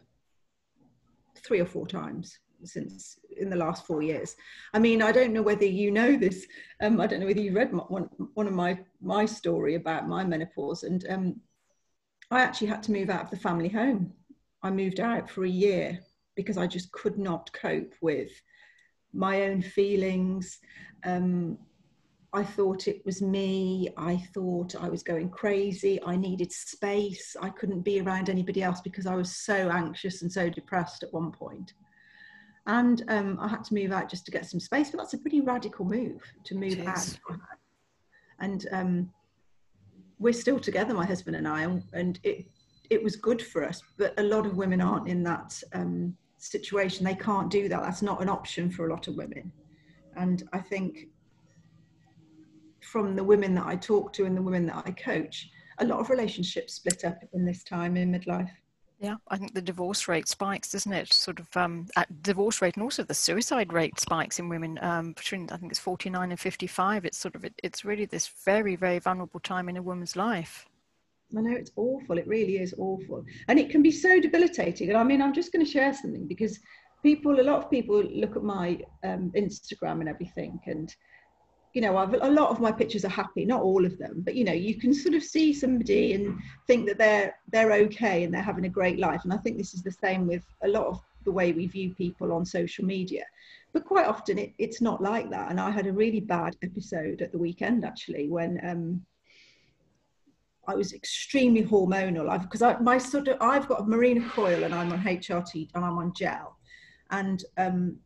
three 1.38 1.60
or 1.60 1.66
four 1.66 1.88
times 1.88 2.38
since 2.64 3.20
in 3.38 3.50
the 3.50 3.56
last 3.56 3.86
four 3.86 4.02
years. 4.02 4.36
I 4.74 4.80
mean, 4.80 5.02
I 5.02 5.12
don't 5.12 5.34
know 5.34 5.42
whether 5.42 5.66
you 5.66 5.92
know 5.92 6.18
this. 6.18 6.46
Um, 6.82 7.00
I 7.00 7.08
don't 7.08 7.20
know 7.20 7.28
whether 7.28 7.42
you 7.42 7.54
read 7.54 7.74
my, 7.74 7.84
one 7.84 8.10
one 8.34 8.48
of 8.48 8.54
my 8.54 8.80
my 9.02 9.26
story 9.26 9.76
about 9.76 10.08
my 10.08 10.24
menopause, 10.24 10.84
and 10.84 11.06
um, 11.10 11.42
I 12.32 12.42
actually 12.42 12.68
had 12.68 12.84
to 12.84 12.92
move 12.92 13.10
out 13.10 13.26
of 13.26 13.32
the 13.32 13.38
family 13.38 13.70
home. 13.70 14.14
I 14.62 14.72
moved 14.72 15.00
out 15.00 15.30
for 15.30 15.46
a 15.46 15.50
year 15.50 16.00
because 16.36 16.58
I 16.58 16.68
just 16.68 16.92
could 16.92 17.18
not 17.18 17.52
cope 17.54 17.94
with 18.02 18.32
my 19.14 19.44
own 19.44 19.62
feelings. 19.62 20.60
Um, 21.04 21.58
I 22.32 22.44
thought 22.44 22.88
it 22.88 23.04
was 23.06 23.22
me. 23.22 23.90
I 23.98 24.18
thought 24.34 24.76
I 24.80 24.88
was 24.88 25.02
going 25.02 25.30
crazy. 25.30 26.00
I 26.04 26.16
needed 26.16 26.52
space. 26.52 27.36
I 27.42 27.50
couldn't 27.50 27.82
be 27.82 28.00
around 28.02 28.30
anybody 28.30 28.62
else 28.62 28.82
because 28.82 29.08
I 29.08 29.16
was 29.16 29.36
so 29.36 29.70
anxious 29.70 30.22
and 30.22 30.32
so 30.32 30.48
depressed 30.50 31.02
at 31.02 31.14
one 31.14 31.32
point. 31.32 31.74
And 32.70 33.04
um, 33.08 33.40
I 33.42 33.48
had 33.48 33.64
to 33.64 33.74
move 33.74 33.92
out 33.92 34.12
just 34.12 34.26
to 34.26 34.32
get 34.32 34.46
some 34.46 34.60
space, 34.60 34.92
but 34.92 35.00
that's 35.00 35.16
a 35.16 35.18
pretty 35.18 35.42
radical 35.42 35.86
move 35.86 36.22
to 36.44 36.56
move 36.56 36.80
out. 36.86 37.18
And 38.40 38.68
um, 38.72 39.10
we're 40.20 40.34
still 40.34 40.60
together, 40.60 40.94
my 40.94 41.06
husband 41.06 41.36
and 41.36 41.48
I, 41.48 41.64
and 41.94 42.20
it 42.24 42.46
it 42.92 43.04
was 43.04 43.16
good 43.16 43.42
for 43.42 43.64
us. 43.64 43.82
But 43.98 44.14
a 44.20 44.24
lot 44.24 44.46
of 44.46 44.56
women 44.56 44.82
aren't 44.82 45.08
in 45.08 45.24
that 45.24 45.60
um, 45.74 46.16
situation. 46.38 47.06
They 47.06 47.16
can't 47.16 47.50
do 47.50 47.70
that. 47.70 47.82
That's 47.82 48.04
not 48.04 48.22
an 48.22 48.30
option 48.30 48.70
for 48.70 48.86
a 48.86 48.92
lot 48.92 49.08
of 49.08 49.16
women. 49.16 49.52
And 50.16 50.48
I 50.54 50.60
think 50.60 51.08
from 52.84 53.16
the 53.16 53.24
women 53.24 53.56
that 53.56 53.66
I 53.66 53.78
talk 53.78 54.14
to 54.14 54.26
and 54.26 54.38
the 54.38 54.44
women 54.44 54.68
that 54.68 54.84
I 54.86 54.92
coach, 54.92 55.50
a 55.80 55.86
lot 55.86 56.00
of 56.00 56.12
relationships 56.12 56.76
split 56.76 57.04
up 57.04 57.18
in 57.34 57.46
this 57.46 57.64
time 57.64 57.98
in 57.98 58.12
midlife. 58.12 58.52
Yeah, 59.00 59.16
I 59.30 59.38
think 59.38 59.54
the 59.54 59.62
divorce 59.62 60.10
rate 60.10 60.28
spikes, 60.28 60.74
doesn't 60.74 60.92
it? 60.92 61.14
Sort 61.14 61.40
of 61.40 61.56
um, 61.56 61.88
divorce 62.22 62.62
rate 62.62 62.76
and 62.76 62.84
also 62.84 63.04
the 63.04 63.14
suicide 63.14 63.72
rate 63.72 63.98
spikes 63.98 64.40
in 64.40 64.50
women 64.50 64.78
um, 64.82 65.14
between 65.14 65.50
I 65.52 65.58
think 65.58 65.72
it's 65.72 65.80
49 65.80 66.32
and 66.32 66.40
55. 66.40 67.06
It's 67.06 67.18
sort 67.18 67.36
of 67.36 67.46
it, 67.46 67.54
it's 67.64 67.86
really 67.86 68.06
this 68.06 68.28
very 68.28 68.76
very 68.76 69.00
vulnerable 69.00 69.40
time 69.40 69.70
in 69.70 69.78
a 69.78 69.82
woman's 69.82 70.18
life. 70.18 70.68
I 71.38 71.42
know 71.42 71.56
it's 71.56 71.72
awful. 71.78 72.18
It 72.18 72.28
really 72.28 72.58
is 72.58 72.74
awful, 72.78 73.24
and 73.48 73.58
it 73.58 73.70
can 73.70 73.82
be 73.82 73.92
so 73.92 74.20
debilitating. 74.20 74.90
And 74.90 74.98
I 74.98 75.04
mean, 75.04 75.22
I'm 75.22 75.34
just 75.34 75.54
going 75.54 75.66
to 75.66 75.72
share 75.72 75.94
something 75.94 76.28
because 76.28 76.60
people, 77.02 77.40
a 77.40 77.44
lot 77.44 77.64
of 77.64 77.72
people 77.72 78.04
look 78.04 78.36
at 78.36 78.44
my 78.44 78.80
um, 79.06 79.32
Instagram 79.36 80.02
and 80.02 80.10
everything, 80.10 80.60
and 80.66 80.94
you 81.74 81.82
know, 81.82 81.98
I've, 81.98 82.14
a 82.14 82.30
lot 82.30 82.50
of 82.50 82.60
my 82.60 82.72
pictures 82.72 83.06
are 83.06 83.10
happy, 83.10 83.46
not 83.46 83.62
all 83.62 83.86
of 83.86 83.98
them, 83.98 84.22
but 84.26 84.36
you 84.36 84.44
know, 84.44 84.54
you 84.54 84.76
can 84.76 84.94
sort 84.94 85.16
of 85.16 85.24
see 85.24 85.54
somebody 85.54 86.14
and 86.14 86.40
think 86.68 86.88
that 86.88 86.98
they're 86.98 87.36
they're 87.52 87.74
okay 87.74 88.24
and 88.24 88.34
they're 88.34 88.42
having 88.42 88.66
a 88.66 88.70
great 88.70 89.00
life. 89.00 89.22
And 89.24 89.34
I 89.34 89.38
think 89.38 89.58
this 89.58 89.74
is 89.74 89.84
the 89.84 89.92
same 89.92 90.28
with 90.28 90.44
a 90.64 90.68
lot 90.68 90.88
of 90.88 91.00
the 91.26 91.32
way 91.32 91.52
we 91.52 91.68
view 91.68 91.94
people 91.94 92.32
on 92.32 92.46
social 92.46 92.86
media. 92.86 93.24
But 93.72 93.86
quite 93.86 94.08
often 94.08 94.40
it, 94.40 94.54
it's 94.58 94.82
not 94.82 95.02
like 95.02 95.30
that. 95.30 95.52
And 95.52 95.60
I 95.60 95.70
had 95.70 95.86
a 95.86 95.94
really 95.94 96.22
bad 96.22 96.56
episode 96.64 97.22
at 97.22 97.32
the 97.32 97.38
weekend 97.38 97.86
actually 97.86 98.30
when 98.30 98.60
um, 98.64 99.06
I 100.68 100.76
was 100.76 100.94
extremely 100.94 101.64
hormonal. 101.64 102.30
I've 102.30 102.44
because 102.44 102.62
I 102.62 102.80
my 102.80 102.98
sort 102.98 103.28
of 103.28 103.38
I've 103.42 103.68
got 103.68 103.82
a 103.82 103.84
Mirena 103.84 104.28
coil 104.30 104.64
and 104.64 104.74
I'm 104.74 104.92
on 104.92 105.02
HRT 105.02 105.70
and 105.74 105.86
I'm 105.86 105.98
on 105.98 106.14
gel, 106.14 106.58
and 107.12 107.44
um, 107.58 107.98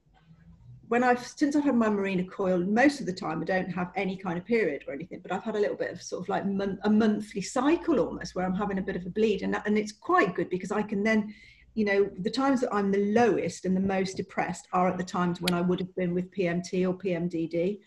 when 0.94 1.04
I've 1.04 1.26
since 1.26 1.56
I've 1.56 1.64
had 1.64 1.74
my 1.74 1.88
Mirena 1.88 2.30
coil, 2.30 2.60
most 2.60 3.00
of 3.00 3.08
the 3.08 3.14
time 3.14 3.42
I 3.42 3.46
don't 3.46 3.72
have 3.72 3.92
any 3.96 4.16
kind 4.16 4.38
of 4.38 4.46
period 4.46 4.84
or 4.88 4.94
anything, 4.94 5.22
but 5.24 5.32
I've 5.32 5.44
had 5.44 5.56
a 5.56 5.60
little 5.60 5.76
bit 5.76 5.92
of 5.92 6.00
sort 6.00 6.22
of 6.22 6.30
like 6.30 6.46
mon- 6.46 6.78
a 6.84 6.90
monthly 6.92 7.42
cycle 7.42 8.00
almost 8.00 8.36
where 8.36 8.46
I'm 8.46 8.54
having 8.54 8.78
a 8.78 8.84
bit 8.84 8.96
of 8.96 9.04
a 9.08 9.10
bleed, 9.10 9.42
and 9.42 9.52
that, 9.56 9.66
and 9.66 9.76
it's 9.76 9.92
quite 9.92 10.36
good 10.36 10.52
because 10.52 10.72
I 10.72 10.84
can 10.84 11.02
then, 11.02 11.34
you 11.74 11.84
know, 11.84 12.12
the 12.20 12.30
times 12.30 12.62
that 12.62 12.72
I'm 12.72 12.92
the 12.92 13.12
lowest 13.12 13.66
and 13.66 13.76
the 13.76 13.82
most 13.96 14.18
depressed 14.18 14.68
are 14.72 14.88
at 14.88 15.00
the 15.00 15.04
times 15.04 15.42
when 15.42 15.56
I 15.56 15.62
would 15.62 15.80
have 15.80 15.96
been 15.96 16.14
with 16.14 16.30
PMT 16.30 16.88
or 16.88 16.94
PMDD. 16.94 17.80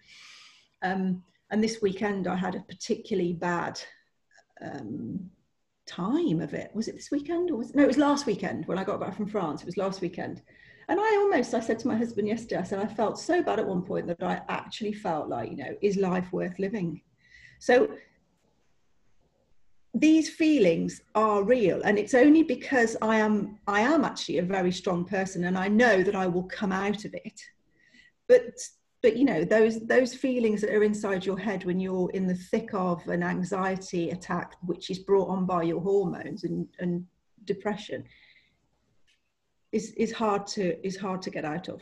Um, 0.82 1.22
and 1.52 1.62
this 1.62 1.80
weekend 1.80 2.26
I 2.26 2.34
had 2.34 2.56
a 2.56 2.66
particularly 2.72 3.34
bad 3.34 3.80
um, 4.60 5.30
time 5.86 6.40
of 6.40 6.54
it. 6.54 6.72
Was 6.74 6.88
it 6.88 6.96
this 6.96 7.12
weekend 7.12 7.52
or 7.52 7.58
was 7.58 7.72
no? 7.72 7.84
It 7.84 7.86
was 7.86 7.98
last 7.98 8.26
weekend 8.26 8.66
when 8.66 8.80
I 8.80 8.82
got 8.82 8.98
back 8.98 9.14
from 9.14 9.28
France. 9.28 9.62
It 9.62 9.66
was 9.66 9.76
last 9.76 10.00
weekend 10.00 10.42
and 10.88 11.00
I 11.00 11.16
almost, 11.16 11.54
I 11.54 11.60
said 11.60 11.78
to 11.80 11.88
my 11.88 11.96
husband 11.96 12.28
yesterday, 12.28 12.58
I 12.58 12.62
said, 12.62 12.78
I 12.78 12.86
felt 12.86 13.18
so 13.18 13.42
bad 13.42 13.58
at 13.58 13.66
one 13.66 13.82
point 13.82 14.06
that 14.06 14.22
I 14.22 14.40
actually 14.48 14.92
felt 14.92 15.28
like, 15.28 15.50
you 15.50 15.56
know, 15.56 15.74
is 15.82 15.96
life 15.96 16.32
worth 16.32 16.58
living? 16.58 17.00
So 17.58 17.88
these 19.98 20.28
feelings 20.28 21.00
are 21.14 21.42
real 21.42 21.80
and 21.84 21.98
it's 21.98 22.12
only 22.12 22.42
because 22.42 22.96
i 23.00 23.16
am 23.16 23.58
i 23.66 23.80
am 23.80 24.04
actually 24.04 24.36
a 24.38 24.42
very 24.42 24.70
strong 24.70 25.06
person 25.06 25.44
and 25.44 25.56
i 25.56 25.68
know 25.68 26.02
that 26.02 26.14
i 26.14 26.26
will 26.26 26.42
come 26.44 26.70
out 26.70 27.06
of 27.06 27.14
it 27.14 27.40
but 28.28 28.42
but 29.02 29.16
you 29.16 29.24
know 29.24 29.42
those 29.42 29.80
those 29.86 30.14
feelings 30.14 30.60
that 30.60 30.74
are 30.74 30.82
inside 30.82 31.24
your 31.24 31.38
head 31.38 31.64
when 31.64 31.80
you're 31.80 32.10
in 32.10 32.26
the 32.26 32.34
thick 32.34 32.74
of 32.74 33.06
an 33.08 33.22
anxiety 33.22 34.10
attack 34.10 34.54
which 34.66 34.90
is 34.90 34.98
brought 34.98 35.28
on 35.28 35.46
by 35.46 35.62
your 35.62 35.80
hormones 35.80 36.44
and 36.44 36.68
and 36.80 37.06
depression 37.44 38.04
is 39.76 39.92
is 40.04 40.12
hard 40.12 40.46
to 40.46 40.64
is 40.86 40.96
hard 40.96 41.20
to 41.22 41.30
get 41.30 41.44
out 41.44 41.68
of. 41.68 41.80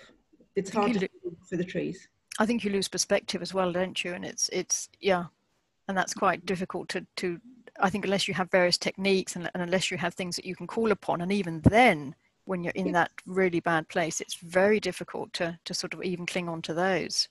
It's 0.56 0.70
hard 0.70 1.00
lo- 1.00 1.08
for 1.48 1.56
the 1.56 1.64
trees. 1.64 2.08
I 2.38 2.46
think 2.46 2.64
you 2.64 2.70
lose 2.70 2.88
perspective 2.88 3.40
as 3.42 3.54
well, 3.54 3.72
don't 3.72 4.02
you? 4.04 4.12
And 4.12 4.24
it's 4.24 4.50
it's 4.52 4.88
yeah, 5.00 5.24
and 5.88 5.96
that's 5.96 6.14
quite 6.14 6.44
difficult 6.44 6.88
to 6.90 7.06
to. 7.16 7.40
I 7.80 7.90
think 7.90 8.04
unless 8.04 8.28
you 8.28 8.34
have 8.34 8.50
various 8.50 8.78
techniques 8.78 9.34
and, 9.34 9.50
and 9.52 9.62
unless 9.62 9.90
you 9.90 9.96
have 9.98 10.14
things 10.14 10.36
that 10.36 10.44
you 10.44 10.54
can 10.54 10.66
call 10.66 10.92
upon, 10.92 11.20
and 11.20 11.32
even 11.32 11.60
then, 11.62 12.14
when 12.44 12.62
you're 12.62 12.80
in 12.82 12.92
that 12.92 13.10
really 13.26 13.60
bad 13.60 13.88
place, 13.88 14.20
it's 14.20 14.34
very 14.34 14.80
difficult 14.80 15.32
to 15.34 15.58
to 15.64 15.74
sort 15.74 15.94
of 15.94 16.02
even 16.02 16.26
cling 16.26 16.48
on 16.48 16.62
to 16.62 16.74
those. 16.74 17.28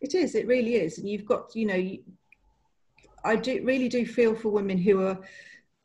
It 0.00 0.14
is. 0.14 0.34
It 0.34 0.46
really 0.46 0.74
is. 0.76 0.98
And 0.98 1.08
you've 1.08 1.26
got 1.26 1.56
you 1.56 1.66
know, 1.66 1.82
I 3.24 3.36
do 3.36 3.64
really 3.64 3.88
do 3.88 4.06
feel 4.06 4.34
for 4.34 4.50
women 4.50 4.78
who 4.78 5.02
are 5.06 5.18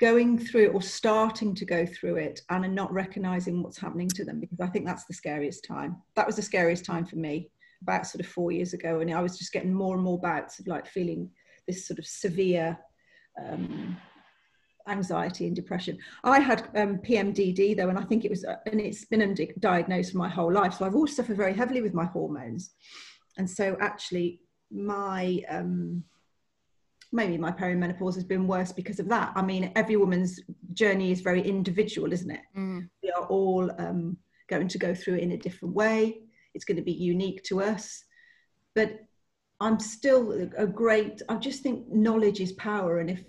going 0.01 0.36
through 0.36 0.65
it 0.65 0.74
or 0.74 0.81
starting 0.81 1.53
to 1.53 1.63
go 1.63 1.86
through 1.86 2.15
it 2.15 2.41
and 2.50 2.74
not 2.74 2.91
recognizing 2.91 3.62
what's 3.62 3.77
happening 3.77 4.10
to 4.10 4.25
them 4.25 4.39
because 4.39 4.60
I 4.60 4.65
think 4.65 4.86
that's 4.86 5.05
the 5.05 5.13
scariest 5.13 5.63
time. 5.63 6.01
That 6.15 6.25
was 6.25 6.36
the 6.36 6.41
scariest 6.41 6.84
time 6.84 7.05
for 7.05 7.17
me 7.17 7.51
about 7.84 8.08
sort 8.08 8.25
of 8.25 8.31
four 8.31 8.51
years 8.51 8.74
ago. 8.74 9.00
And 9.00 9.13
I 9.13 9.22
was 9.22 9.38
just 9.38 9.53
getting 9.53 9.72
more 9.72 9.93
and 9.93 10.03
more 10.03 10.20
bouts 10.20 10.60
of 10.60 10.65
like 10.65 10.88
feeling 10.88 11.29
this 11.67 11.88
sort 11.88 12.00
of 12.00 12.08
severe 12.08 12.75
um, 13.39 13.96
anxiety 14.88 15.46
and 15.46 15.55
depression. 15.55 16.00
I 16.24 16.39
had 16.39 16.67
um, 16.75 16.98
PMDD 16.98 17.77
though, 17.77 17.89
and 17.89 18.00
I 18.00 18.03
think 18.03 18.25
it 18.25 18.31
was, 18.31 18.43
uh, 18.43 18.55
and 18.65 18.81
it's 18.81 19.05
been 19.05 19.38
diagnosed 19.60 20.13
for 20.13 20.17
my 20.17 20.29
whole 20.29 20.51
life. 20.51 20.74
So 20.74 20.86
I've 20.86 20.96
always 20.96 21.15
suffered 21.15 21.38
very 21.38 21.53
heavily 21.53 21.84
with 21.84 21.93
my 21.93 22.05
hormones. 22.05 22.72
And 23.38 23.48
so 23.48 23.77
actually 23.79 24.41
my, 24.72 25.43
um, 25.48 26.03
maybe 27.12 27.38
my 27.38 27.51
perimenopause 27.51 28.15
has 28.15 28.24
been 28.24 28.48
worse 28.48 28.72
because 28.72 29.00
of 29.00 29.10
that. 29.10 29.32
I 29.36 29.41
mean, 29.41 29.72
every 29.75 29.98
woman's 29.98 30.39
journey 30.74 31.12
is 31.12 31.22
very 31.22 31.41
individual, 31.41 32.13
isn't 32.13 32.32
it? 32.32 32.41
Mm. 32.58 32.89
We 33.03 33.12
are 33.12 33.25
all 33.25 33.70
um, 33.80 34.18
going 34.50 34.68
to 34.70 34.77
go 34.77 34.96
through 34.96 35.15
it 35.15 35.24
in 35.24 35.34
a 35.34 35.38
different 35.38 35.75
way. 35.75 36.22
It's 36.53 36.65
going 36.65 36.77
to 36.77 36.84
be 36.84 36.91
unique 36.94 37.44
to 37.46 37.62
us. 37.62 38.03
But 38.75 39.00
I'm 39.60 39.80
still 39.80 40.50
a 40.58 40.65
great, 40.65 41.22
I 41.30 41.36
just 41.36 41.62
think 41.62 41.88
knowledge 41.89 42.39
is 42.39 42.53
power. 42.53 43.00
And 43.00 43.10
if 43.10 43.22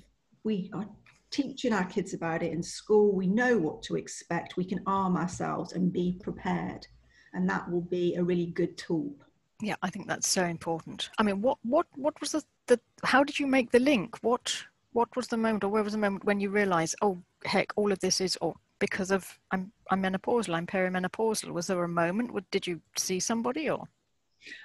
we 0.44 0.70
are 0.72 0.86
teaching 1.30 1.72
our 1.72 1.84
kids 1.84 2.14
about 2.14 2.42
it 2.42 2.52
in 2.52 2.62
school, 2.62 3.12
we 3.12 3.26
know 3.26 3.58
what 3.58 3.82
to 3.82 3.96
expect, 3.96 4.56
we 4.56 4.64
can 4.64 4.80
arm 4.86 5.16
ourselves 5.16 5.72
and 5.72 5.92
be 5.92 6.18
prepared. 6.22 6.86
And 7.34 7.48
that 7.48 7.70
will 7.70 7.82
be 7.82 8.14
a 8.14 8.22
really 8.22 8.46
good 8.46 8.76
tool. 8.76 9.14
Yeah, 9.60 9.76
I 9.82 9.90
think 9.90 10.08
that's 10.08 10.28
so 10.28 10.44
important. 10.44 11.08
I 11.18 11.22
mean, 11.22 11.40
what 11.40 11.56
what 11.62 11.86
what 11.94 12.20
was 12.20 12.32
the, 12.32 12.42
the 12.66 12.80
how 13.04 13.24
did 13.24 13.38
you 13.38 13.46
make 13.46 13.70
the 13.70 13.80
link? 13.80 14.18
What 14.22 14.64
what 14.92 15.14
was 15.16 15.28
the 15.28 15.36
moment, 15.36 15.64
or 15.64 15.68
where 15.68 15.82
was 15.82 15.94
the 15.94 15.98
moment 15.98 16.24
when 16.24 16.40
you 16.40 16.50
realised, 16.50 16.94
oh 17.02 17.18
heck, 17.44 17.72
all 17.76 17.92
of 17.92 17.98
this 18.00 18.20
is 18.20 18.36
or 18.40 18.54
because 18.78 19.10
of 19.10 19.38
I'm 19.50 19.72
I'm 19.90 20.02
menopausal, 20.02 20.54
I'm 20.54 20.66
perimenopausal. 20.66 21.52
Was 21.52 21.66
there 21.66 21.84
a 21.84 21.88
moment? 21.88 22.30
Did 22.50 22.66
you 22.66 22.80
see 22.96 23.20
somebody 23.20 23.70
or? 23.70 23.88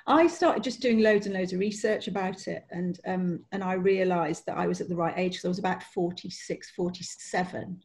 I 0.07 0.25
started 0.25 0.63
just 0.63 0.81
doing 0.81 1.01
loads 1.01 1.27
and 1.27 1.35
loads 1.35 1.53
of 1.53 1.59
research 1.59 2.07
about 2.07 2.47
it, 2.47 2.65
and 2.71 2.99
um, 3.05 3.43
and 3.51 3.63
I 3.63 3.73
realised 3.73 4.45
that 4.47 4.57
I 4.57 4.67
was 4.67 4.81
at 4.81 4.89
the 4.89 4.95
right 4.95 5.13
age. 5.15 5.33
because 5.33 5.45
I 5.45 5.49
was 5.49 5.59
about 5.59 5.83
46, 5.83 6.71
47. 6.71 7.79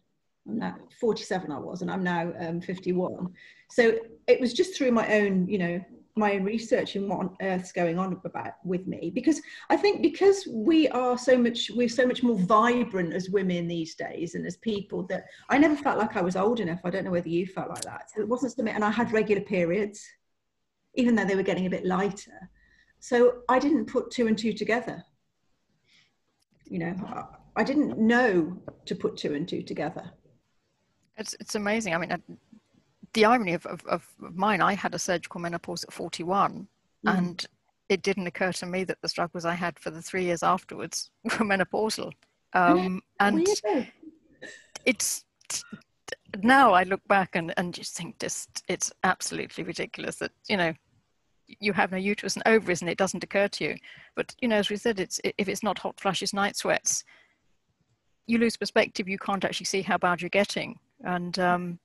I'm 0.49 0.59
now 0.59 0.77
47 1.01 1.53
I 1.53 1.59
was, 1.59 1.83
and 1.83 1.91
I'm 1.91 2.03
now 2.03 2.33
um, 2.41 2.61
51. 2.61 3.33
So 3.71 3.99
it 4.27 4.41
was 4.41 4.53
just 4.53 4.77
through 4.77 4.93
my 4.93 5.07
own, 5.21 5.47
you 5.49 5.59
know, 5.59 5.85
my 6.15 6.35
own 6.35 6.45
research 6.45 6.95
and 6.95 7.09
what 7.09 7.21
on 7.21 7.37
earth's 7.41 7.73
going 7.73 7.99
on 7.99 8.21
about 8.25 8.55
with 8.65 8.87
me 8.87 9.11
because 9.15 9.41
i 9.71 9.77
think 9.77 10.03
because 10.03 10.47
we 10.53 10.87
are 10.89 11.17
so 11.17 11.39
much 11.39 11.71
we're 11.75 11.89
so 11.89 12.07
much 12.07 12.23
more 12.23 12.37
vibrant 12.37 13.15
as 13.15 13.31
women 13.31 13.67
these 13.67 13.95
days 13.95 14.35
and 14.35 14.47
as 14.47 14.59
people 14.59 15.05
that 15.05 15.25
i 15.49 15.57
never 15.57 15.75
felt 15.75 15.99
like 15.99 16.17
i 16.17 16.21
was 16.21 16.37
old 16.37 16.61
enough. 16.61 16.81
I 16.85 16.91
don't 16.91 17.05
know 17.05 17.11
whether 17.11 17.29
you 17.29 17.47
felt 17.47 17.71
like 17.71 17.83
that. 17.83 18.11
It 18.17 18.29
wasn't 18.29 18.53
something 18.53 18.75
and 18.75 18.85
i 18.85 18.91
had 18.91 19.13
regular 19.13 19.43
periods 19.43 20.07
even 20.95 21.15
though 21.15 21.25
they 21.25 21.37
were 21.37 21.43
getting 21.43 21.67
a 21.67 21.71
bit 21.71 21.87
lighter. 21.87 22.51
So 23.01 23.43
i 23.49 23.59
didn't 23.59 23.87
put 23.87 24.11
two 24.11 24.27
and 24.27 24.37
two 24.37 24.53
together. 24.53 25.03
You 26.67 26.79
know 26.79 27.27
i 27.57 27.65
didn't 27.65 27.99
know 27.99 28.61
to 28.85 28.95
put 28.95 29.17
two 29.17 29.35
and 29.35 29.49
two 29.49 29.63
together. 29.63 30.11
It's 31.17 31.35
it's 31.41 31.55
amazing. 31.55 31.95
I 31.95 31.99
mean 31.99 32.19
the 33.15 33.25
irony 33.25 33.55
of, 33.55 33.67
of, 33.67 33.85
of, 33.87 34.07
mine, 34.19 34.61
I 34.63 34.75
had 34.75 34.95
a 34.95 34.99
surgical 34.99 35.41
menopause 35.41 35.85
at 35.85 35.93
41, 35.93 36.67
mm. 37.07 37.19
and 37.19 37.47
it 37.89 38.03
didn't 38.03 38.27
occur 38.27 38.53
to 38.53 38.67
me 38.67 38.85
that 38.85 39.01
the 39.03 39.09
struggles 39.09 39.45
I 39.45 39.55
had 39.55 39.79
for 39.79 39.91
the 39.91 40.03
three 40.03 40.25
years 40.25 40.43
afterwards 40.43 41.11
were 41.25 41.31
menopausal. 41.31 42.13
Um, 42.55 43.03
and 43.21 43.47
it's 44.85 45.25
now 46.43 46.73
I 46.73 46.85
look 46.85 47.07
back 47.09 47.37
and, 47.37 47.53
and 47.57 47.75
just 47.75 47.97
think 47.97 48.19
just 48.19 48.63
it's 48.69 48.93
absolutely 49.05 49.65
ridiculous 49.65 50.17
that 50.17 50.33
you 50.49 50.57
know 50.57 50.73
you 51.61 51.73
have 51.73 51.93
no 51.93 51.99
uterus 51.99 52.37
and 52.37 52.43
ovaries 52.47 52.81
and 52.81 52.91
it 52.91 52.97
doesn't 52.99 53.25
occur 53.25 53.49
to 53.49 53.65
you. 53.65 53.77
But 54.17 54.35
you 54.41 54.49
know, 54.49 54.57
as 54.57 54.71
we 54.71 54.77
said, 54.77 55.01
it's 55.01 55.21
if 55.25 55.49
it's 55.49 55.63
not 55.63 55.79
hot 55.79 56.01
flashes, 56.01 56.33
night 56.33 56.57
sweats, 56.57 57.05
you 58.27 58.39
lose 58.39 58.57
perspective. 58.57 59.09
You 59.09 59.19
can't 59.19 59.45
actually 59.45 59.67
see 59.67 59.83
how 59.83 59.99
bad 59.99 60.23
you're 60.23 60.31
getting, 60.31 60.79
and 61.05 61.39
um, 61.39 61.79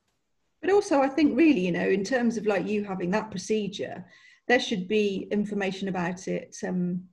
but 0.67 0.73
also, 0.73 0.99
I 0.99 1.07
think 1.07 1.37
really, 1.37 1.61
you 1.61 1.71
know, 1.71 1.87
in 1.87 2.03
terms 2.03 2.35
of 2.35 2.45
like 2.45 2.67
you 2.67 2.83
having 2.83 3.09
that 3.11 3.31
procedure, 3.31 4.03
there 4.49 4.59
should 4.59 4.85
be 4.85 5.25
information 5.31 5.87
about 5.87 6.27
it. 6.27 6.57
Um, 6.67 7.05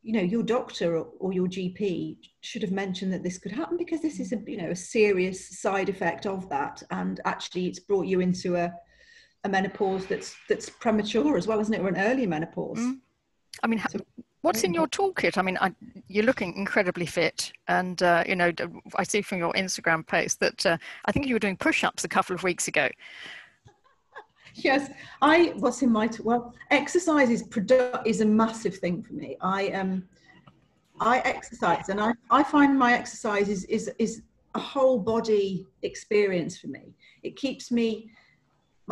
you 0.00 0.14
know, 0.14 0.22
your 0.22 0.42
doctor 0.42 0.96
or, 0.96 1.08
or 1.20 1.34
your 1.34 1.46
GP 1.46 2.16
should 2.40 2.62
have 2.62 2.70
mentioned 2.70 3.12
that 3.12 3.22
this 3.22 3.36
could 3.36 3.52
happen 3.52 3.76
because 3.76 4.00
this 4.00 4.18
is 4.18 4.32
a 4.32 4.40
you 4.46 4.56
know 4.56 4.70
a 4.70 4.74
serious 4.74 5.60
side 5.60 5.90
effect 5.90 6.24
of 6.24 6.48
that, 6.48 6.82
and 6.90 7.20
actually, 7.26 7.66
it's 7.66 7.80
brought 7.80 8.06
you 8.06 8.20
into 8.20 8.56
a 8.56 8.72
a 9.44 9.48
menopause 9.50 10.06
that's 10.06 10.34
that's 10.48 10.70
premature 10.70 11.36
as 11.36 11.46
well, 11.46 11.60
isn't 11.60 11.74
it, 11.74 11.82
or 11.82 11.88
an 11.88 11.98
early 11.98 12.26
menopause? 12.26 12.78
Mm. 12.78 13.00
I 13.62 13.66
mean, 13.66 13.82
so, 13.90 14.00
What's 14.42 14.62
in 14.62 14.72
your 14.72 14.86
toolkit? 14.86 15.36
I 15.36 15.42
mean, 15.42 15.58
I, 15.60 15.74
you're 16.06 16.24
looking 16.24 16.56
incredibly 16.56 17.06
fit, 17.06 17.52
and 17.66 18.00
uh, 18.02 18.22
you 18.26 18.36
know, 18.36 18.52
I 18.94 19.02
see 19.02 19.20
from 19.20 19.38
your 19.38 19.52
Instagram 19.54 20.06
post 20.06 20.38
that 20.40 20.64
uh, 20.64 20.78
I 21.06 21.12
think 21.12 21.26
you 21.26 21.34
were 21.34 21.40
doing 21.40 21.56
push-ups 21.56 22.04
a 22.04 22.08
couple 22.08 22.34
of 22.34 22.42
weeks 22.42 22.68
ago. 22.68 22.88
Yes, 24.54 24.90
I 25.22 25.52
what's 25.58 25.82
in 25.82 25.92
my 25.92 26.10
well, 26.24 26.52
exercise 26.70 27.30
is 27.30 27.44
produ- 27.44 28.04
is 28.04 28.22
a 28.22 28.24
massive 28.24 28.76
thing 28.78 29.02
for 29.02 29.12
me. 29.12 29.36
I 29.40 29.68
um, 29.68 30.02
I 30.98 31.18
exercise, 31.20 31.90
and 31.90 32.00
I 32.00 32.12
I 32.30 32.42
find 32.42 32.76
my 32.76 32.94
exercise 32.94 33.48
is 33.48 33.64
is 33.66 33.88
is 33.98 34.22
a 34.56 34.58
whole 34.58 34.98
body 34.98 35.66
experience 35.82 36.58
for 36.58 36.68
me. 36.68 36.94
It 37.22 37.36
keeps 37.36 37.70
me 37.70 38.10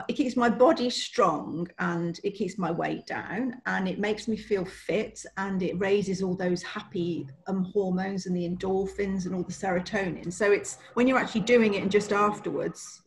it 0.08 0.12
keeps 0.14 0.36
my 0.36 0.48
body 0.48 0.90
strong 0.90 1.66
and 1.78 2.20
it 2.22 2.32
keeps 2.32 2.58
my 2.58 2.70
weight 2.70 3.06
down 3.06 3.54
and 3.66 3.88
it 3.88 3.98
makes 3.98 4.28
me 4.28 4.36
feel 4.36 4.64
fit 4.64 5.24
and 5.38 5.62
it 5.62 5.78
raises 5.78 6.22
all 6.22 6.36
those 6.36 6.62
happy 6.62 7.26
um, 7.46 7.64
hormones 7.72 8.26
and 8.26 8.36
the 8.36 8.48
endorphins 8.48 9.24
and 9.24 9.34
all 9.34 9.42
the 9.42 9.52
serotonin. 9.52 10.32
So 10.32 10.52
it's 10.52 10.78
when 10.94 11.08
you're 11.08 11.18
actually 11.18 11.42
doing 11.42 11.74
it 11.74 11.82
and 11.82 11.90
just 11.90 12.12
afterwards 12.12 13.02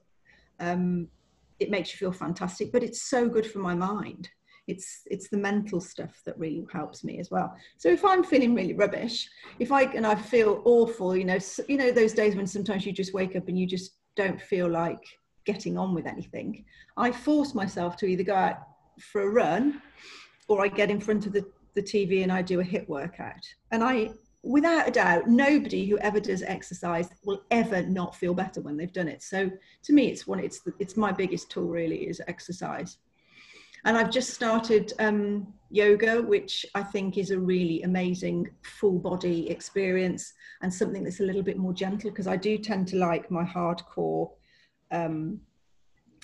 um, 0.60 1.08
it 1.60 1.70
makes 1.70 1.92
you 1.92 1.98
feel 1.98 2.12
fantastic 2.12 2.72
but 2.72 2.84
it's 2.84 3.04
so 3.04 3.30
good 3.30 3.46
for 3.46 3.60
my 3.60 3.76
mind. 3.76 4.30
It's 4.68 5.02
it's 5.08 5.30
the 5.30 5.38
mental 5.38 5.82
stuff 5.82 6.22
that 6.26 6.38
really 6.38 6.66
helps 6.72 7.04
me 7.04 7.20
as 7.20 7.32
well. 7.32 7.56
So 7.78 7.90
if 7.90 8.06
i'm 8.06 8.24
feeling 8.24 8.54
really 8.54 8.74
rubbish 8.74 9.28
if 9.58 9.72
i 9.72 9.84
and 9.84 10.06
i 10.06 10.14
feel 10.14 10.62
awful 10.64 11.16
you 11.16 11.26
know 11.26 11.40
you 11.68 11.78
know 11.78 11.92
those 11.92 12.14
days 12.14 12.36
when 12.36 12.46
sometimes 12.46 12.86
you 12.86 12.92
just 12.92 13.14
wake 13.14 13.36
up 13.36 13.48
and 13.48 13.58
you 13.58 13.66
just 13.66 13.94
don't 14.16 14.40
feel 14.40 14.70
like 14.70 15.04
getting 15.52 15.78
on 15.80 15.96
with 15.96 16.06
anything, 16.06 16.64
I 16.96 17.12
force 17.12 17.56
myself 17.56 17.98
to 17.98 18.06
either 18.06 18.24
go 18.24 18.36
out 18.36 18.60
for 19.00 19.22
a 19.24 19.30
run 19.30 19.82
or 20.48 20.64
I 20.64 20.68
get 20.68 20.92
in 20.92 21.00
front 21.00 21.26
of 21.26 21.34
the, 21.34 21.44
the 21.74 21.82
TV 21.82 22.22
and 22.22 22.32
I 22.32 22.44
do 22.44 22.60
a 22.60 22.64
HIIT 22.64 22.88
workout. 22.88 23.44
And 23.72 23.84
I, 23.84 24.12
without 24.44 24.88
a 24.88 24.92
doubt, 24.92 25.28
nobody 25.28 25.88
who 25.88 25.98
ever 26.00 26.20
does 26.20 26.44
exercise 26.44 27.10
will 27.24 27.42
ever 27.50 27.82
not 27.82 28.16
feel 28.16 28.36
better 28.36 28.62
when 28.62 28.78
they've 28.78 28.94
done 28.94 29.08
it. 29.08 29.24
So 29.24 29.50
to 29.86 29.94
me, 29.94 30.10
it's 30.10 30.28
one, 30.28 30.40
it's, 30.40 30.60
the, 30.62 30.72
it's 30.78 30.96
my 30.96 31.12
biggest 31.12 31.50
tool 31.50 31.68
really 31.68 32.08
is 32.08 32.22
exercise. 32.28 32.98
And 33.86 33.98
I've 33.98 34.12
just 34.12 34.32
started 34.32 34.94
um, 35.00 35.48
yoga, 35.72 36.22
which 36.22 36.64
I 36.76 36.84
think 36.84 37.18
is 37.18 37.32
a 37.32 37.40
really 37.40 37.82
amazing 37.84 38.50
full 38.62 39.00
body 39.00 39.50
experience 39.50 40.34
and 40.62 40.72
something 40.72 41.04
that's 41.04 41.22
a 41.22 41.24
little 41.24 41.44
bit 41.44 41.58
more 41.58 41.74
gentle 41.74 42.12
because 42.12 42.28
I 42.28 42.36
do 42.36 42.58
tend 42.58 42.88
to 42.90 42.98
like 42.98 43.32
my 43.32 43.44
hardcore 43.44 44.30
um, 44.92 45.40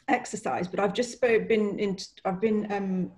exercise, 0.07 0.67
but 0.67 0.79
I've 0.79 0.93
just 0.93 1.19
been 1.22 1.79
in, 1.79 1.98
I've 2.24 2.41
been 2.41 2.72
um, 2.72 3.12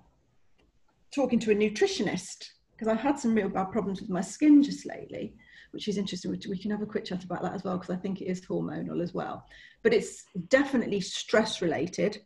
talking 1.14 1.38
to 1.40 1.50
a 1.50 1.54
nutritionist 1.54 2.50
because 2.72 2.88
I've 2.88 3.00
had 3.00 3.18
some 3.18 3.34
real 3.34 3.48
bad 3.48 3.70
problems 3.72 4.00
with 4.00 4.10
my 4.10 4.20
skin 4.20 4.62
just 4.62 4.86
lately, 4.86 5.34
which 5.72 5.88
is 5.88 5.98
interesting. 5.98 6.30
We 6.48 6.58
can 6.58 6.70
have 6.70 6.82
a 6.82 6.86
quick 6.86 7.04
chat 7.04 7.24
about 7.24 7.42
that 7.42 7.54
as 7.54 7.64
well 7.64 7.76
because 7.76 7.94
I 7.94 7.98
think 7.98 8.20
it 8.20 8.26
is 8.26 8.40
hormonal 8.40 9.02
as 9.02 9.12
well, 9.12 9.44
but 9.82 9.92
it's 9.92 10.24
definitely 10.48 11.00
stress 11.00 11.60
related, 11.60 12.18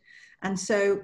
and 0.43 0.59
so 0.59 1.01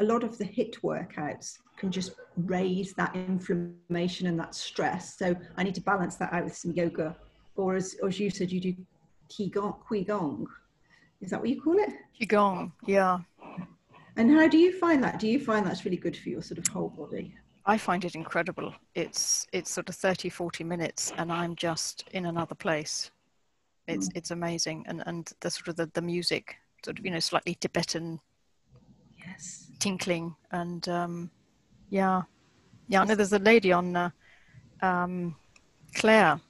a 0.00 0.04
lot 0.04 0.24
of 0.24 0.38
the 0.38 0.44
HIIT 0.44 0.80
workouts 0.80 1.58
can 1.76 1.90
just 1.90 2.12
raise 2.36 2.94
that 2.94 3.14
inflammation 3.14 4.26
and 4.26 4.38
that 4.38 4.54
stress. 4.54 5.18
So 5.18 5.34
I 5.56 5.62
need 5.62 5.74
to 5.74 5.80
balance 5.82 6.16
that 6.16 6.32
out 6.32 6.44
with 6.44 6.56
some 6.56 6.72
yoga, 6.72 7.16
or 7.56 7.74
as 7.74 7.96
as 8.06 8.20
you 8.20 8.30
said, 8.30 8.52
you 8.52 8.60
do 8.60 8.74
qigong. 9.28 9.78
qigong 9.90 10.46
is 11.20 11.30
that 11.30 11.40
what 11.40 11.48
you 11.48 11.60
call 11.60 11.78
it? 11.78 11.90
Qigong, 12.20 12.72
yeah. 12.86 13.18
And 14.16 14.30
how 14.30 14.48
do 14.48 14.58
you 14.58 14.78
find 14.78 15.02
that? 15.04 15.18
Do 15.18 15.28
you 15.28 15.40
find 15.40 15.66
that's 15.66 15.84
really 15.84 15.96
good 15.96 16.16
for 16.16 16.28
your 16.28 16.42
sort 16.42 16.58
of 16.58 16.66
whole 16.68 16.88
body? 16.88 17.34
I 17.66 17.78
find 17.78 18.04
it 18.04 18.14
incredible. 18.14 18.74
It's 18.94 19.46
it's 19.52 19.70
sort 19.70 19.88
of 19.88 19.94
30, 19.94 20.28
40 20.28 20.64
minutes 20.64 21.12
and 21.16 21.32
I'm 21.32 21.54
just 21.56 22.04
in 22.12 22.26
another 22.26 22.54
place. 22.54 23.10
It's 23.86 24.08
mm. 24.08 24.16
it's 24.16 24.30
amazing. 24.30 24.84
And 24.88 25.02
and 25.06 25.30
the 25.40 25.50
sort 25.50 25.68
of 25.68 25.76
the, 25.76 25.86
the 25.94 26.02
music, 26.02 26.56
sort 26.84 26.98
of, 26.98 27.04
you 27.04 27.10
know, 27.10 27.20
slightly 27.20 27.54
Tibetan 27.54 28.20
yes. 29.18 29.70
tinkling 29.78 30.34
and 30.50 30.88
um 30.88 31.30
yeah. 31.90 32.22
Yeah, 32.88 33.02
I 33.02 33.04
know 33.04 33.14
there's 33.14 33.32
a 33.32 33.38
lady 33.38 33.70
on 33.70 33.94
uh, 33.94 34.10
um, 34.82 35.36
Claire. 35.94 36.40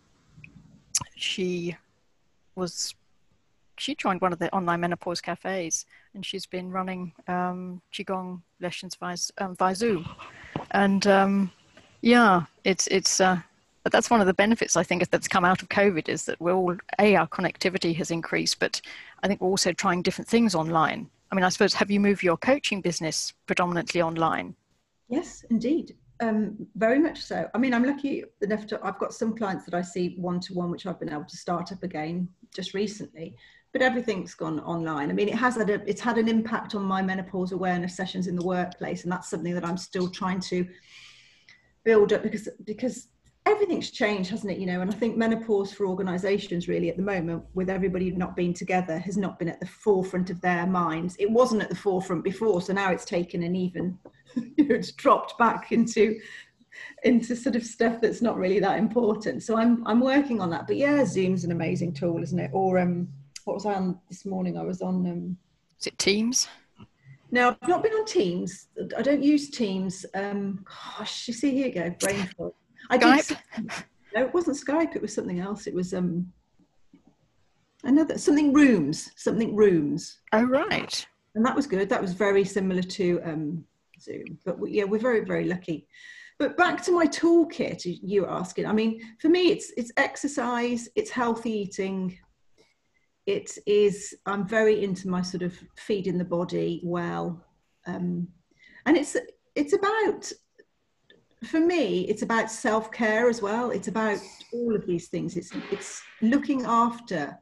She 1.16 1.76
was 2.54 2.94
she 3.80 3.94
joined 3.94 4.20
one 4.20 4.32
of 4.32 4.38
the 4.38 4.52
online 4.54 4.80
menopause 4.80 5.20
cafes 5.20 5.86
and 6.14 6.24
she's 6.24 6.46
been 6.46 6.70
running 6.70 7.12
um, 7.28 7.80
qigong 7.92 8.40
lessons 8.60 8.94
via, 8.94 9.16
um, 9.38 9.56
via 9.56 9.74
zoom 9.74 10.08
and 10.72 11.06
um, 11.06 11.50
yeah 12.02 12.42
it's 12.64 12.86
it's 12.88 13.20
uh, 13.20 13.38
that's 13.90 14.10
one 14.10 14.20
of 14.20 14.26
the 14.26 14.34
benefits 14.34 14.76
i 14.76 14.82
think 14.82 15.08
that's 15.08 15.28
come 15.28 15.44
out 15.44 15.62
of 15.62 15.68
covid 15.68 16.08
is 16.08 16.24
that 16.24 16.40
we're 16.40 16.52
all 16.52 16.76
a 16.98 17.16
our 17.16 17.26
connectivity 17.28 17.94
has 17.94 18.10
increased 18.10 18.58
but 18.58 18.80
i 19.22 19.28
think 19.28 19.40
we're 19.40 19.48
also 19.48 19.72
trying 19.72 20.02
different 20.02 20.28
things 20.28 20.54
online. 20.54 21.08
I 21.32 21.34
mean 21.34 21.44
i 21.44 21.48
suppose 21.48 21.74
have 21.74 21.90
you 21.90 22.00
moved 22.00 22.22
your 22.22 22.36
coaching 22.36 22.80
business 22.80 23.32
predominantly 23.46 24.02
online? 24.02 24.54
Yes 25.08 25.44
indeed. 25.50 25.96
Um, 26.22 26.66
very 26.76 26.98
much 26.98 27.22
so. 27.22 27.48
I 27.54 27.58
mean, 27.58 27.72
I'm 27.72 27.82
lucky 27.82 28.24
enough 28.42 28.66
to, 28.66 28.80
I've 28.84 28.98
got 28.98 29.14
some 29.14 29.34
clients 29.34 29.64
that 29.64 29.72
I 29.72 29.80
see 29.80 30.16
one 30.18 30.38
to 30.40 30.52
one, 30.52 30.70
which 30.70 30.84
I've 30.84 31.00
been 31.00 31.08
able 31.08 31.24
to 31.24 31.36
start 31.38 31.72
up 31.72 31.82
again 31.82 32.28
just 32.54 32.74
recently 32.74 33.36
but 33.72 33.82
everything's 33.82 34.34
gone 34.34 34.60
online. 34.60 35.10
I 35.10 35.12
mean, 35.12 35.28
it 35.28 35.34
has 35.34 35.56
had 35.56 35.70
a, 35.70 35.74
it's 35.88 36.00
had 36.00 36.18
an 36.18 36.28
impact 36.28 36.74
on 36.74 36.82
my 36.82 37.02
menopause 37.02 37.52
awareness 37.52 37.96
sessions 37.96 38.26
in 38.26 38.34
the 38.34 38.44
workplace, 38.44 39.04
and 39.04 39.12
that's 39.12 39.30
something 39.30 39.54
that 39.54 39.64
I'm 39.64 39.76
still 39.76 40.08
trying 40.08 40.40
to 40.40 40.66
build 41.84 42.12
up 42.12 42.22
because 42.22 42.48
because 42.64 43.08
everything's 43.46 43.90
changed, 43.90 44.30
hasn't 44.30 44.52
it? 44.52 44.58
You 44.58 44.66
know, 44.66 44.80
and 44.80 44.90
I 44.90 44.94
think 44.94 45.16
menopause 45.16 45.72
for 45.72 45.86
organisations 45.86 46.68
really 46.68 46.90
at 46.90 46.96
the 46.96 47.02
moment, 47.02 47.44
with 47.54 47.70
everybody 47.70 48.10
not 48.10 48.34
being 48.34 48.52
together, 48.52 48.98
has 48.98 49.16
not 49.16 49.38
been 49.38 49.48
at 49.48 49.60
the 49.60 49.66
forefront 49.66 50.30
of 50.30 50.40
their 50.40 50.66
minds. 50.66 51.16
It 51.18 51.30
wasn't 51.30 51.62
at 51.62 51.68
the 51.68 51.76
forefront 51.76 52.24
before, 52.24 52.60
so 52.60 52.72
now 52.72 52.90
it's 52.90 53.04
taken 53.04 53.44
an 53.44 53.54
even, 53.54 53.96
you 54.34 54.66
know, 54.66 54.74
it's 54.74 54.92
dropped 54.92 55.38
back 55.38 55.70
into 55.70 56.18
into 57.04 57.34
sort 57.34 57.56
of 57.56 57.64
stuff 57.64 58.00
that's 58.00 58.22
not 58.22 58.36
really 58.36 58.60
that 58.60 58.78
important. 58.78 59.42
So 59.42 59.56
I'm 59.56 59.86
I'm 59.86 60.00
working 60.00 60.40
on 60.40 60.50
that. 60.50 60.66
But 60.66 60.76
yeah, 60.76 61.04
Zoom's 61.04 61.44
an 61.44 61.52
amazing 61.52 61.92
tool, 61.92 62.22
isn't 62.22 62.38
it? 62.38 62.50
Or 62.52 62.78
um 62.78 63.08
what 63.44 63.54
was 63.54 63.66
I 63.66 63.74
on 63.74 63.98
this 64.08 64.24
morning? 64.24 64.56
I 64.56 64.62
was 64.62 64.82
on. 64.82 65.06
Um, 65.06 65.36
Is 65.80 65.86
it 65.86 65.98
Teams? 65.98 66.48
No, 67.32 67.56
I've 67.60 67.68
not 67.68 67.82
been 67.82 67.92
on 67.92 68.04
Teams. 68.04 68.68
I 68.96 69.02
don't 69.02 69.22
use 69.22 69.50
Teams. 69.50 70.04
Um, 70.14 70.64
gosh, 70.98 71.28
you 71.28 71.34
see, 71.34 71.52
here 71.52 71.66
you 71.66 71.72
go, 71.72 71.90
brain 72.00 72.28
fog. 72.36 72.52
I 72.90 72.98
Skype? 72.98 73.28
Did, 73.28 73.72
no, 74.14 74.22
it 74.22 74.34
wasn't 74.34 74.56
Skype. 74.56 74.96
It 74.96 75.02
was 75.02 75.14
something 75.14 75.40
else. 75.40 75.66
It 75.66 75.74
was 75.74 75.94
um, 75.94 76.32
another 77.84 78.18
something 78.18 78.52
rooms, 78.52 79.10
something 79.16 79.54
rooms. 79.54 80.18
Oh 80.32 80.42
right. 80.44 81.06
And 81.34 81.46
that 81.46 81.54
was 81.54 81.66
good. 81.66 81.88
That 81.88 82.02
was 82.02 82.12
very 82.12 82.44
similar 82.44 82.82
to 82.82 83.20
um, 83.24 83.64
Zoom. 84.00 84.38
But 84.44 84.58
we, 84.58 84.72
yeah, 84.72 84.84
we're 84.84 85.00
very 85.00 85.24
very 85.24 85.44
lucky. 85.44 85.86
But 86.40 86.56
back 86.56 86.82
to 86.84 86.92
my 86.92 87.06
toolkit, 87.06 87.82
you 87.84 88.22
were 88.22 88.30
asking. 88.30 88.66
I 88.66 88.72
mean, 88.72 89.00
for 89.20 89.28
me, 89.28 89.52
it's 89.52 89.72
it's 89.76 89.92
exercise, 89.96 90.88
it's 90.96 91.10
healthy 91.10 91.52
eating, 91.52 92.18
it 93.26 93.56
is 93.66 94.14
i'm 94.26 94.46
very 94.46 94.82
into 94.82 95.08
my 95.08 95.22
sort 95.22 95.42
of 95.42 95.56
feeding 95.76 96.18
the 96.18 96.24
body 96.24 96.80
well 96.82 97.44
um, 97.86 98.26
and 98.86 98.96
it's 98.96 99.16
it's 99.54 99.74
about 99.74 100.32
for 101.44 101.60
me 101.60 102.02
it's 102.08 102.22
about 102.22 102.50
self-care 102.50 103.28
as 103.28 103.40
well. 103.40 103.70
It's 103.70 103.88
about 103.88 104.18
all 104.52 104.76
of 104.76 104.86
these 104.86 105.08
things. 105.08 105.36
It's 105.36 105.52
it's 105.70 106.02
looking 106.20 106.64
after 106.66 107.38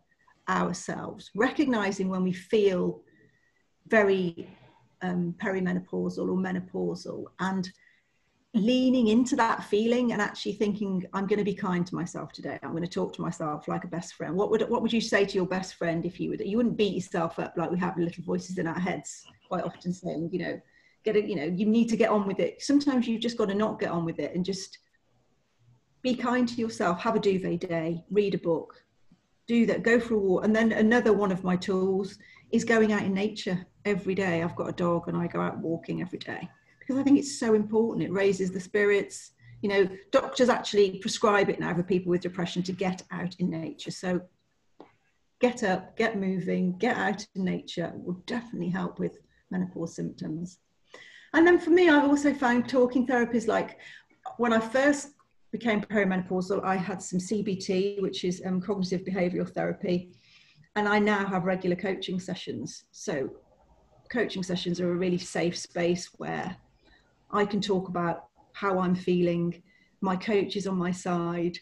ourselves 0.48 1.30
recognizing 1.34 2.08
when 2.08 2.22
we 2.22 2.32
feel 2.32 3.02
very 3.88 4.48
um, 5.02 5.34
perimenopausal 5.38 6.28
or 6.28 6.37
menopausal 6.37 7.24
and 7.40 7.68
leaning 8.58 9.08
into 9.08 9.36
that 9.36 9.64
feeling 9.64 10.12
and 10.12 10.20
actually 10.20 10.52
thinking 10.52 11.04
i'm 11.12 11.26
going 11.26 11.38
to 11.38 11.44
be 11.44 11.54
kind 11.54 11.86
to 11.86 11.94
myself 11.94 12.32
today. 12.32 12.58
I'm 12.62 12.70
going 12.70 12.82
to 12.82 12.88
talk 12.88 13.12
to 13.14 13.22
myself 13.22 13.68
like 13.68 13.84
a 13.84 13.88
best 13.88 14.14
friend. 14.14 14.34
What 14.34 14.50
would 14.50 14.62
what 14.68 14.82
would 14.82 14.92
you 14.92 15.00
say 15.00 15.24
to 15.24 15.34
your 15.34 15.46
best 15.46 15.74
friend 15.74 16.04
if 16.04 16.20
you 16.20 16.30
would 16.30 16.40
you 16.40 16.56
wouldn't 16.56 16.76
beat 16.76 16.94
yourself 16.94 17.38
up 17.38 17.54
like 17.56 17.70
we 17.70 17.78
have 17.78 17.96
little 17.96 18.24
voices 18.24 18.58
in 18.58 18.66
our 18.66 18.78
heads 18.78 19.24
quite 19.48 19.64
often 19.64 19.92
saying 19.92 20.28
you 20.32 20.38
know 20.40 20.60
get 21.04 21.16
it 21.16 21.26
you 21.26 21.36
know 21.36 21.44
you 21.44 21.66
need 21.66 21.88
to 21.88 21.96
get 21.96 22.10
on 22.10 22.26
with 22.26 22.40
it. 22.40 22.62
Sometimes 22.62 23.06
you've 23.06 23.22
just 23.22 23.38
got 23.38 23.48
to 23.48 23.54
not 23.54 23.80
get 23.80 23.90
on 23.90 24.04
with 24.04 24.18
it 24.18 24.34
and 24.34 24.44
just 24.44 24.78
be 26.02 26.14
kind 26.14 26.48
to 26.48 26.54
yourself 26.56 27.00
have 27.00 27.16
a 27.16 27.20
duvet 27.20 27.60
day 27.60 28.04
read 28.10 28.34
a 28.34 28.38
book 28.38 28.84
do 29.46 29.66
that 29.66 29.82
go 29.82 29.98
for 29.98 30.14
a 30.14 30.18
walk. 30.18 30.44
And 30.44 30.54
then 30.54 30.72
another 30.72 31.12
one 31.12 31.32
of 31.32 31.42
my 31.42 31.56
tools 31.56 32.18
is 32.52 32.64
going 32.64 32.92
out 32.92 33.02
in 33.02 33.14
nature 33.14 33.66
every 33.84 34.14
day. 34.14 34.42
I've 34.42 34.56
got 34.56 34.68
a 34.68 34.72
dog 34.72 35.08
and 35.08 35.16
i 35.16 35.26
go 35.26 35.40
out 35.40 35.58
walking 35.58 36.02
every 36.02 36.18
day 36.18 36.48
because 36.88 36.98
I 36.98 37.05
think 37.05 37.18
it's 37.18 37.38
so 37.38 37.53
important. 37.53 38.03
It 38.03 38.12
raises 38.12 38.51
the 38.51 38.61
spirits. 38.61 39.33
You 39.61 39.68
know, 39.68 39.88
doctors 40.11 40.48
actually 40.48 40.98
prescribe 40.98 41.51
it 41.51 41.61
now 41.61 41.74
for 41.74 41.83
people 41.83 42.09
with 42.09 42.22
depression 42.22 42.62
to 42.62 42.72
get 42.72 43.03
out 43.11 43.37
in 43.38 43.51
nature. 43.51 43.90
So 43.90 44.22
get 45.38 45.62
up, 45.62 45.98
get 45.98 46.18
moving, 46.18 46.79
get 46.79 46.96
out 46.96 47.27
in 47.35 47.44
nature 47.44 47.92
will 47.94 48.22
definitely 48.24 48.70
help 48.70 48.98
with 48.98 49.18
menopause 49.51 49.94
symptoms. 49.94 50.61
And 51.35 51.46
then 51.46 51.59
for 51.59 51.70
me, 51.70 51.90
I've 51.90 52.09
also 52.09 52.33
found 52.33 52.70
talking 52.70 53.07
therapies 53.07 53.46
like 53.46 53.79
when 54.38 54.55
I 54.55 54.61
first 54.61 55.11
became 55.53 55.83
perimenopausal, 55.83 56.64
I 56.64 56.77
had 56.77 57.03
some 57.03 57.18
CBT, 57.18 58.01
which 58.01 58.24
is 58.24 58.40
um, 58.46 58.62
cognitive 58.62 59.03
behavioral 59.03 59.48
therapy, 59.48 60.12
and 60.74 60.88
I 60.88 60.98
now 60.98 61.27
have 61.27 61.44
regular 61.44 61.77
coaching 61.77 62.18
sessions. 62.18 62.85
So, 62.92 63.31
coaching 64.11 64.42
sessions 64.42 64.81
are 64.81 64.90
a 64.90 64.94
really 64.94 65.18
safe 65.18 65.57
space 65.57 66.11
where 66.16 66.57
I 67.30 67.44
can 67.44 67.60
talk 67.60 67.88
about 67.88 68.26
how 68.52 68.78
I'm 68.78 68.94
feeling. 68.94 69.62
My 70.00 70.16
coach 70.16 70.56
is 70.56 70.66
on 70.66 70.76
my 70.76 70.90
side. 70.90 71.58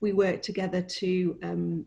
We 0.00 0.12
work 0.12 0.42
together 0.42 0.82
to 0.82 1.38
um, 1.42 1.86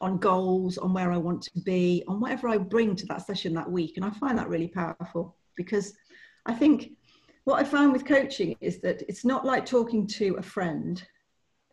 on 0.00 0.18
goals, 0.18 0.78
on 0.78 0.92
where 0.92 1.10
I 1.10 1.16
want 1.16 1.42
to 1.42 1.60
be, 1.60 2.04
on 2.06 2.20
whatever 2.20 2.48
I 2.48 2.58
bring 2.58 2.94
to 2.96 3.06
that 3.06 3.26
session 3.26 3.54
that 3.54 3.70
week, 3.70 3.96
and 3.96 4.04
I 4.04 4.10
find 4.10 4.38
that 4.38 4.48
really 4.48 4.68
powerful 4.68 5.36
because 5.56 5.94
I 6.44 6.52
think 6.52 6.92
what 7.44 7.60
I 7.60 7.64
found 7.64 7.92
with 7.92 8.04
coaching 8.04 8.56
is 8.60 8.80
that 8.80 9.02
it's 9.08 9.24
not 9.24 9.44
like 9.44 9.64
talking 9.64 10.06
to 10.08 10.36
a 10.38 10.42
friend, 10.42 11.02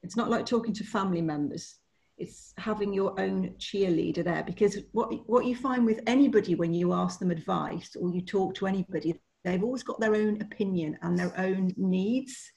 it's 0.03 0.15
not 0.15 0.29
like 0.29 0.45
talking 0.45 0.73
to 0.73 0.83
family 0.83 1.21
members. 1.21 1.79
It's 2.17 2.53
having 2.57 2.93
your 2.93 3.19
own 3.19 3.55
cheerleader 3.57 4.23
there 4.23 4.43
because 4.43 4.77
what, 4.91 5.27
what 5.27 5.45
you 5.45 5.55
find 5.55 5.83
with 5.83 5.99
anybody 6.05 6.53
when 6.53 6.73
you 6.73 6.93
ask 6.93 7.19
them 7.19 7.31
advice 7.31 7.95
or 7.99 8.09
you 8.11 8.21
talk 8.21 8.53
to 8.55 8.67
anybody, 8.67 9.19
they've 9.43 9.63
always 9.63 9.83
got 9.83 9.99
their 9.99 10.15
own 10.15 10.41
opinion 10.41 10.97
and 11.01 11.17
their 11.17 11.37
own 11.39 11.71
needs 11.77 12.51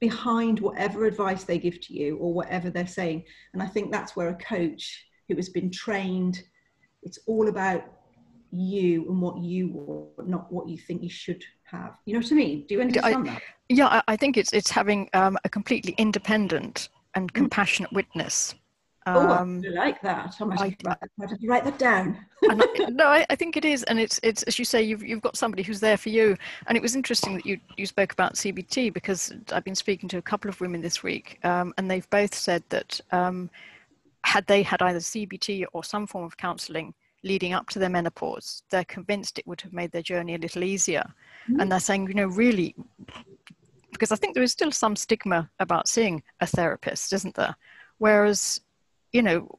behind 0.00 0.58
whatever 0.58 1.04
advice 1.06 1.44
they 1.44 1.58
give 1.58 1.80
to 1.80 1.94
you 1.94 2.16
or 2.18 2.34
whatever 2.34 2.70
they're 2.70 2.86
saying. 2.86 3.24
And 3.52 3.62
I 3.62 3.66
think 3.66 3.92
that's 3.92 4.16
where 4.16 4.30
a 4.30 4.34
coach 4.34 5.06
who 5.28 5.36
has 5.36 5.48
been 5.48 5.70
trained, 5.70 6.42
it's 7.02 7.20
all 7.26 7.48
about 7.48 7.84
you 8.50 9.08
and 9.08 9.20
what 9.20 9.38
you 9.38 9.68
want, 9.68 10.28
not 10.28 10.52
what 10.52 10.68
you 10.68 10.76
think 10.76 11.02
you 11.02 11.08
should 11.08 11.44
have. 11.64 11.94
You 12.04 12.14
know 12.14 12.20
what 12.20 12.32
I 12.32 12.34
mean? 12.34 12.66
Do 12.66 12.74
you 12.74 12.80
understand 12.80 13.28
I, 13.28 13.32
that? 13.32 13.42
Yeah, 13.68 14.02
I 14.06 14.16
think 14.16 14.36
it's 14.36 14.52
it's 14.52 14.70
having 14.70 15.08
um, 15.14 15.38
a 15.44 15.48
completely 15.48 15.94
independent 15.98 16.88
and 17.14 17.32
mm. 17.32 17.34
compassionate 17.34 17.90
mm. 17.92 17.96
witness. 17.96 18.54
Um, 19.06 19.62
oh, 19.64 19.68
I 19.68 19.74
like 19.74 20.00
that. 20.02 20.36
I 20.40 20.44
might 20.44 20.60
I, 20.86 20.94
write, 21.18 21.32
write 21.44 21.64
that 21.64 21.78
down. 21.78 22.24
I, 22.48 22.54
no, 22.90 23.06
I, 23.06 23.26
I, 23.30 23.34
think 23.34 23.56
it 23.56 23.64
is, 23.64 23.82
and 23.84 23.98
it's 23.98 24.20
it's 24.22 24.44
as 24.44 24.58
you 24.58 24.64
say, 24.64 24.82
you've 24.82 25.02
you've 25.02 25.22
got 25.22 25.36
somebody 25.36 25.62
who's 25.62 25.80
there 25.80 25.96
for 25.96 26.10
you. 26.10 26.36
And 26.66 26.76
it 26.76 26.82
was 26.82 26.94
interesting 26.94 27.34
that 27.34 27.44
you 27.44 27.58
you 27.76 27.86
spoke 27.86 28.12
about 28.12 28.34
CBT 28.34 28.92
because 28.92 29.32
I've 29.52 29.64
been 29.64 29.74
speaking 29.74 30.08
to 30.10 30.18
a 30.18 30.22
couple 30.22 30.48
of 30.48 30.60
women 30.60 30.80
this 30.80 31.02
week, 31.02 31.38
um, 31.44 31.74
and 31.78 31.90
they've 31.90 32.08
both 32.10 32.34
said 32.34 32.62
that 32.68 33.00
um, 33.10 33.50
had 34.24 34.46
they 34.46 34.62
had 34.62 34.82
either 34.82 35.00
CBT 35.00 35.64
or 35.72 35.82
some 35.82 36.06
form 36.06 36.24
of 36.24 36.36
counselling, 36.36 36.94
leading 37.24 37.52
up 37.52 37.68
to 37.70 37.78
their 37.78 37.88
menopause, 37.88 38.62
they're 38.70 38.84
convinced 38.84 39.38
it 39.38 39.46
would 39.46 39.60
have 39.60 39.72
made 39.72 39.92
their 39.92 40.02
journey 40.02 40.34
a 40.34 40.38
little 40.38 40.64
easier. 40.64 41.04
Mm-hmm. 41.48 41.60
And 41.60 41.72
they're 41.72 41.80
saying, 41.80 42.08
you 42.08 42.14
know, 42.14 42.26
really, 42.26 42.74
because 43.90 44.12
I 44.12 44.16
think 44.16 44.34
there 44.34 44.42
is 44.42 44.52
still 44.52 44.72
some 44.72 44.96
stigma 44.96 45.50
about 45.58 45.88
seeing 45.88 46.22
a 46.40 46.46
therapist, 46.46 47.12
isn't 47.12 47.34
there? 47.34 47.54
Whereas, 47.98 48.60
you 49.12 49.22
know, 49.22 49.58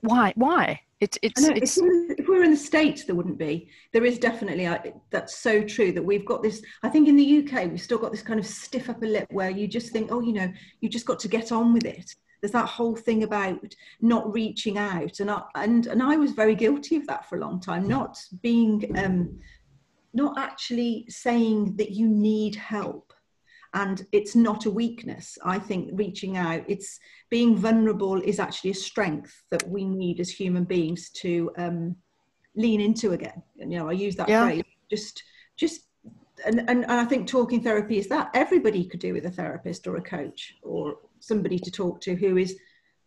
why? 0.00 0.32
Why? 0.36 0.80
It, 1.00 1.18
it's, 1.20 1.42
know, 1.42 1.52
it's, 1.54 1.76
if 1.76 2.28
we 2.28 2.38
were 2.38 2.44
in 2.44 2.52
the 2.52 2.56
States, 2.56 3.04
there 3.04 3.14
wouldn't 3.14 3.38
be. 3.38 3.68
There 3.92 4.04
is 4.04 4.18
definitely, 4.18 4.68
that's 5.10 5.36
so 5.36 5.62
true 5.62 5.92
that 5.92 6.02
we've 6.02 6.24
got 6.24 6.42
this. 6.42 6.62
I 6.82 6.88
think 6.88 7.08
in 7.08 7.16
the 7.16 7.38
UK, 7.40 7.70
we've 7.70 7.80
still 7.80 7.98
got 7.98 8.12
this 8.12 8.22
kind 8.22 8.40
of 8.40 8.46
stiff 8.46 8.88
upper 8.88 9.06
lip 9.06 9.26
where 9.30 9.50
you 9.50 9.66
just 9.66 9.92
think, 9.92 10.10
oh, 10.10 10.20
you 10.20 10.32
know, 10.32 10.50
you 10.80 10.88
just 10.88 11.06
got 11.06 11.18
to 11.20 11.28
get 11.28 11.52
on 11.52 11.72
with 11.72 11.84
it 11.84 12.14
there's 12.44 12.52
that 12.52 12.68
whole 12.68 12.94
thing 12.94 13.22
about 13.22 13.74
not 14.02 14.30
reaching 14.34 14.76
out 14.76 15.18
and 15.20 15.30
I, 15.30 15.40
and 15.54 15.86
and 15.86 16.02
I 16.02 16.16
was 16.16 16.32
very 16.32 16.54
guilty 16.54 16.96
of 16.96 17.06
that 17.06 17.26
for 17.26 17.38
a 17.38 17.40
long 17.40 17.58
time 17.58 17.88
not 17.88 18.22
being 18.42 18.94
um, 18.98 19.40
not 20.12 20.36
actually 20.36 21.06
saying 21.08 21.74
that 21.76 21.92
you 21.92 22.06
need 22.06 22.54
help 22.54 23.13
and 23.74 24.06
it's 24.12 24.34
not 24.34 24.66
a 24.66 24.70
weakness 24.70 25.36
i 25.44 25.58
think 25.58 25.90
reaching 25.92 26.36
out 26.36 26.64
it's 26.68 26.98
being 27.30 27.56
vulnerable 27.56 28.20
is 28.22 28.38
actually 28.38 28.70
a 28.70 28.74
strength 28.74 29.44
that 29.50 29.68
we 29.68 29.84
need 29.84 30.20
as 30.20 30.30
human 30.30 30.64
beings 30.64 31.10
to 31.10 31.50
um, 31.58 31.94
lean 32.56 32.80
into 32.80 33.12
again 33.12 33.42
you 33.56 33.78
know 33.78 33.88
i 33.88 33.92
use 33.92 34.16
that 34.16 34.28
yeah. 34.28 34.44
phrase 34.44 34.62
just 34.90 35.22
just 35.56 35.82
and, 36.46 36.60
and, 36.60 36.84
and 36.84 36.92
i 36.92 37.04
think 37.04 37.26
talking 37.26 37.62
therapy 37.62 37.98
is 37.98 38.08
that 38.08 38.30
everybody 38.34 38.84
could 38.84 39.00
do 39.00 39.12
with 39.12 39.26
a 39.26 39.30
therapist 39.30 39.86
or 39.86 39.96
a 39.96 40.02
coach 40.02 40.54
or 40.62 40.96
somebody 41.20 41.58
to 41.58 41.70
talk 41.70 42.00
to 42.00 42.14
who 42.14 42.36
is 42.36 42.56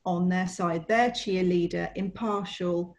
on 0.07 0.29
their 0.29 0.47
side, 0.47 0.87
their 0.87 1.09
cheerleader, 1.11 1.91
impartial. 1.95 2.95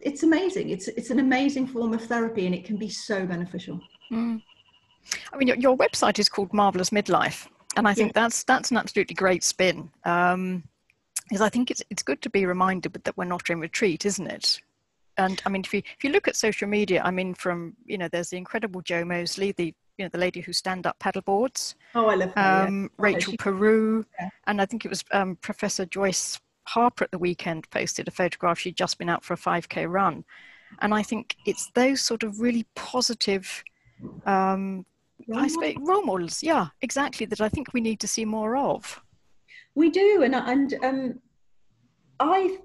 It's 0.00 0.22
amazing. 0.22 0.70
It's 0.70 0.88
it's 0.88 1.10
an 1.10 1.20
amazing 1.20 1.66
form 1.66 1.92
of 1.92 2.02
therapy, 2.02 2.46
and 2.46 2.54
it 2.54 2.64
can 2.64 2.78
be 2.78 2.88
so 2.88 3.26
beneficial. 3.26 3.78
Mm. 4.10 4.42
I 5.32 5.36
mean, 5.36 5.48
your, 5.48 5.56
your, 5.56 5.76
website 5.76 6.18
is 6.18 6.28
called 6.28 6.52
Marvelous 6.52 6.90
Midlife, 6.90 7.46
and 7.76 7.86
I 7.86 7.94
think 7.94 8.08
yeah. 8.14 8.22
that's 8.22 8.44
that's 8.44 8.70
an 8.70 8.76
absolutely 8.76 9.14
great 9.14 9.42
spin. 9.42 9.90
Um, 10.04 10.64
because 11.28 11.40
I 11.40 11.48
think 11.48 11.70
it's 11.70 11.82
it's 11.90 12.02
good 12.02 12.20
to 12.22 12.30
be 12.30 12.46
reminded 12.46 12.92
that 12.92 13.16
we're 13.16 13.24
not 13.24 13.48
in 13.50 13.60
retreat, 13.60 14.04
isn't 14.04 14.26
it? 14.26 14.60
And 15.16 15.40
I 15.46 15.48
mean, 15.48 15.62
if 15.62 15.72
you 15.72 15.82
if 15.96 16.04
you 16.04 16.10
look 16.10 16.28
at 16.28 16.36
social 16.36 16.68
media, 16.68 17.02
I 17.04 17.10
mean, 17.10 17.34
from 17.34 17.74
you 17.84 17.98
know, 17.98 18.08
there's 18.08 18.30
the 18.30 18.36
incredible 18.36 18.82
Jo 18.82 19.04
Moseley, 19.04 19.52
the 19.52 19.74
you 19.96 20.04
know 20.04 20.08
the 20.08 20.18
lady 20.18 20.40
who 20.40 20.52
stand 20.52 20.86
up 20.86 20.98
paddle 20.98 21.22
boards. 21.22 21.76
Oh, 21.94 22.06
I 22.06 22.14
love 22.14 22.32
her. 22.34 22.66
Um, 22.66 22.82
yeah. 22.82 22.88
Rachel 22.98 23.34
Peru, 23.38 24.04
yeah. 24.20 24.30
and 24.46 24.60
I 24.60 24.66
think 24.66 24.84
it 24.84 24.88
was 24.88 25.04
um, 25.12 25.36
Professor 25.36 25.86
Joyce 25.86 26.40
Harper 26.64 27.04
at 27.04 27.10
the 27.10 27.18
weekend 27.18 27.70
posted 27.70 28.08
a 28.08 28.10
photograph. 28.10 28.58
She'd 28.58 28.76
just 28.76 28.98
been 28.98 29.08
out 29.08 29.24
for 29.24 29.34
a 29.34 29.38
5k 29.38 29.90
run, 29.90 30.24
and 30.80 30.92
I 30.92 31.02
think 31.02 31.36
it's 31.46 31.70
those 31.74 32.00
sort 32.00 32.22
of 32.22 32.40
really 32.40 32.66
positive. 32.74 33.62
Um, 34.26 34.84
I 35.34 35.48
suppose 35.48 35.74
role 35.80 36.02
models, 36.02 36.42
yeah, 36.42 36.68
exactly. 36.82 37.26
That 37.26 37.40
I 37.40 37.48
think 37.48 37.72
we 37.72 37.80
need 37.80 38.00
to 38.00 38.08
see 38.08 38.24
more 38.24 38.56
of. 38.56 39.00
We 39.74 39.90
do, 39.90 40.22
and 40.22 40.34
and 40.34 40.74
um, 40.82 41.20
I 42.20 42.58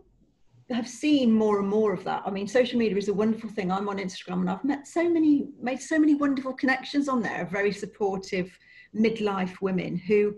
have 0.71 0.87
seen 0.87 1.31
more 1.31 1.59
and 1.59 1.67
more 1.67 1.93
of 1.93 2.03
that. 2.03 2.23
I 2.25 2.29
mean, 2.29 2.47
social 2.47 2.77
media 2.77 2.97
is 2.97 3.07
a 3.07 3.13
wonderful 3.13 3.49
thing. 3.49 3.71
I'm 3.71 3.89
on 3.89 3.97
Instagram 3.97 4.41
and 4.41 4.49
I've 4.49 4.63
met 4.63 4.87
so 4.87 5.09
many, 5.09 5.47
made 5.59 5.81
so 5.81 5.97
many 5.97 6.15
wonderful 6.15 6.53
connections 6.53 7.07
on 7.09 7.21
there, 7.21 7.47
very 7.51 7.71
supportive 7.71 8.55
midlife 8.95 9.61
women 9.61 9.95
who 9.95 10.35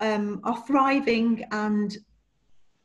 um, 0.00 0.40
are 0.44 0.62
thriving 0.66 1.44
and 1.52 1.96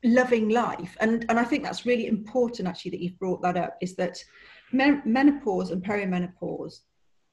loving 0.04 0.50
life. 0.50 0.96
And, 1.00 1.26
and 1.30 1.40
I 1.40 1.44
think 1.44 1.64
that's 1.64 1.86
really 1.86 2.08
important 2.08 2.68
actually 2.68 2.92
that 2.92 3.02
you've 3.02 3.20
brought 3.20 3.42
that 3.42 3.58
up 3.58 3.78
is 3.82 3.96
that 3.96 4.24
menopause 4.72 5.72
and 5.72 5.84
perimenopause 5.84 6.82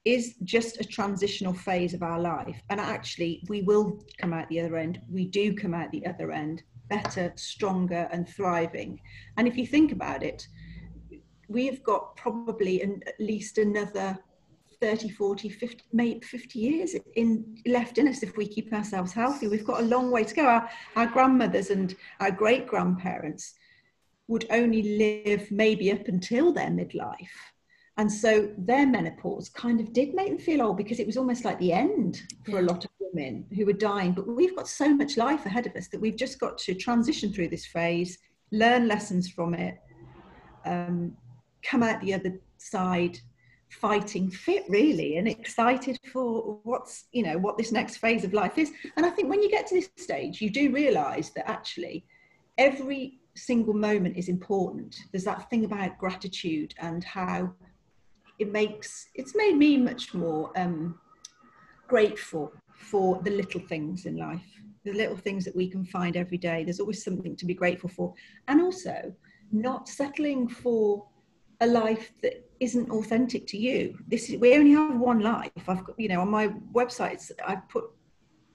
is 0.05 0.35
just 0.45 0.81
a 0.81 0.85
transitional 0.85 1.55
phase 1.55 1.95
of 1.95 2.03
our 2.03 2.19
life. 2.19 2.61
And 2.71 2.81
actually, 2.81 3.43
we 3.49 3.63
will 3.63 4.05
come 4.19 4.33
out 4.33 4.49
the 4.49 4.61
other 4.61 4.77
end. 4.77 5.01
We 5.09 5.27
do 5.27 5.55
come 5.55 5.75
out 5.75 5.91
the 5.93 6.07
other 6.07 6.33
end 6.33 6.63
better, 6.89 7.33
stronger, 7.37 8.09
and 8.13 8.29
thriving. 8.29 9.01
And 9.39 9.49
if 9.49 9.57
you 9.57 9.67
think 9.67 9.93
about 9.93 10.23
it, 10.23 10.47
we've 11.49 11.83
got 11.83 12.17
probably 12.17 12.83
an, 12.83 13.03
at 13.07 13.19
least 13.19 13.57
another 13.57 14.19
30, 14.81 15.11
40, 15.11 15.49
50, 15.49 15.85
maybe 15.93 16.21
50 16.21 16.59
years 16.59 16.97
in 17.15 17.57
left 17.67 17.99
in 17.99 18.09
us 18.09 18.23
if 18.23 18.37
we 18.37 18.47
keep 18.47 18.73
ourselves 18.73 19.13
healthy. 19.13 19.49
We've 19.49 19.65
got 19.65 19.81
a 19.81 19.85
long 19.85 20.11
way 20.11 20.25
to 20.25 20.35
go. 20.35 20.45
Our, 20.45 20.69
our 20.97 21.07
grandmothers 21.07 21.71
and 21.71 21.95
our 22.21 22.31
great 22.31 22.67
grandparents 22.67 23.55
would 24.29 24.47
only 24.51 24.99
live 24.99 25.51
maybe 25.51 25.93
up 25.93 26.09
until 26.09 26.53
their 26.53 26.69
midlife. 26.69 27.37
And 27.99 28.11
so 28.11 28.51
their 28.57 28.87
menopause 28.87 29.49
kind 29.51 29.81
of 29.81 29.93
did 29.93 30.15
make 30.15 30.29
them 30.29 30.39
feel 30.39 30.63
old 30.63 30.77
because 30.77 30.99
it 30.99 31.07
was 31.07 31.17
almost 31.17 31.45
like 31.45 31.59
the 31.59 31.73
end 31.73 32.23
for 32.47 32.59
a 32.59 32.63
lot 32.63 32.85
of 32.85 32.91
women 33.01 33.45
who 33.55 33.67
were 33.67 33.75
dying. 33.75 34.13
But 34.13 34.27
we've 34.27 34.57
got 34.57 34.69
so 34.69 34.95
much 34.95 35.17
life 35.17 35.45
ahead 35.45 35.67
of 35.67 35.77
us 35.77 35.89
that 35.89 36.01
we've 36.01 36.17
just 36.17 36.41
got 36.41 36.57
to 36.59 36.75
transition 36.75 37.33
through 37.33 37.49
this 37.49 37.67
phase, 37.67 38.19
learn 38.51 38.89
lessons 38.89 39.29
from 39.29 39.55
it, 39.55 39.79
um, 40.65 41.15
come 41.63 41.83
out 41.83 42.01
the 42.01 42.15
other 42.15 42.41
side 42.59 43.19
fighting 43.69 44.31
fit 44.31 44.65
really 44.69 45.17
and 45.17 45.27
excited 45.27 45.99
for 46.13 46.59
what's 46.65 47.07
you 47.13 47.23
know 47.23 47.39
what 47.39 47.57
this 47.57 47.73
next 47.73 47.97
phase 47.97 48.23
of 48.23 48.35
life 48.35 48.59
is. 48.59 48.71
And 48.99 49.07
i 49.07 49.11
think 49.11 49.31
when 49.31 49.43
you 49.43 49.51
get 49.51 49.67
to 49.69 49.75
this 49.75 49.89
stage 49.97 50.43
you 50.43 50.51
do 50.51 50.71
realize 50.71 51.31
that 51.31 51.49
actually 51.49 52.05
every 52.59 53.19
single 53.35 53.75
moment 53.75 54.17
is 54.17 54.29
important. 54.29 54.97
There's 55.11 55.25
that 55.25 55.49
thing 55.51 55.65
about 55.65 55.99
gratitude 55.99 56.75
and 56.79 57.03
how 57.03 57.53
it 58.43 58.53
makes 58.53 59.09
it's 59.15 59.35
made 59.35 59.57
me 59.57 59.77
much 59.77 60.15
more 60.15 60.51
um, 60.57 60.99
grateful 61.89 62.53
for 62.75 63.21
the 63.23 63.31
little 63.31 63.61
things 63.61 64.07
in 64.07 64.17
life 64.17 64.63
the 64.85 64.93
little 64.93 65.17
things 65.17 65.45
that 65.45 65.55
we 65.55 65.69
can 65.69 65.85
find 65.85 66.17
every 66.17 66.39
day. 66.39 66.65
There's 66.65 66.81
always 66.81 67.05
something 67.05 67.37
to 67.37 67.47
be 67.47 67.55
grateful 67.55 67.89
for. 67.89 68.13
And 68.49 68.61
also 68.61 69.15
not 69.53 69.89
settling 69.89 70.49
for 70.49 71.07
a 71.61 71.67
life 71.67 72.13
that 72.23 72.51
isn't 72.59 72.91
authentic 72.91 73.47
to 73.49 73.57
you. 73.57 73.97
This 74.09 74.29
is 74.29 74.39
we 74.39 74.57
only 74.57 74.73
have 74.73 74.99
one 74.99 75.21
life. 75.21 75.53
I've 75.69 75.85
got 75.85 75.99
you 76.01 76.09
know 76.09 76.21
on 76.21 76.31
my 76.31 76.49
websites 76.73 77.31
i've 77.47 77.69
put 77.69 77.85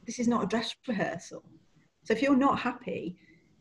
this 0.05 0.19
is 0.19 0.27
not 0.27 0.43
a 0.43 0.47
dress 0.47 0.75
rehearsal. 0.87 1.43
So 2.03 2.13
if 2.13 2.21
you're 2.21 2.35
not 2.35 2.59
happy 2.59 3.17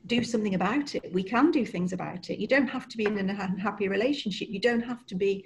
do 0.06 0.22
something 0.22 0.54
about 0.54 0.94
it. 0.94 1.12
We 1.12 1.22
can 1.22 1.50
do 1.50 1.66
things 1.66 1.92
about 1.92 2.30
it. 2.30 2.38
You 2.38 2.46
don't 2.46 2.68
have 2.68 2.88
to 2.88 2.96
be 2.96 3.06
in 3.06 3.18
an 3.18 3.30
unhappy 3.30 3.88
relationship. 3.88 4.48
You 4.48 4.60
don't 4.60 4.82
have 4.82 5.04
to 5.06 5.14
be 5.14 5.44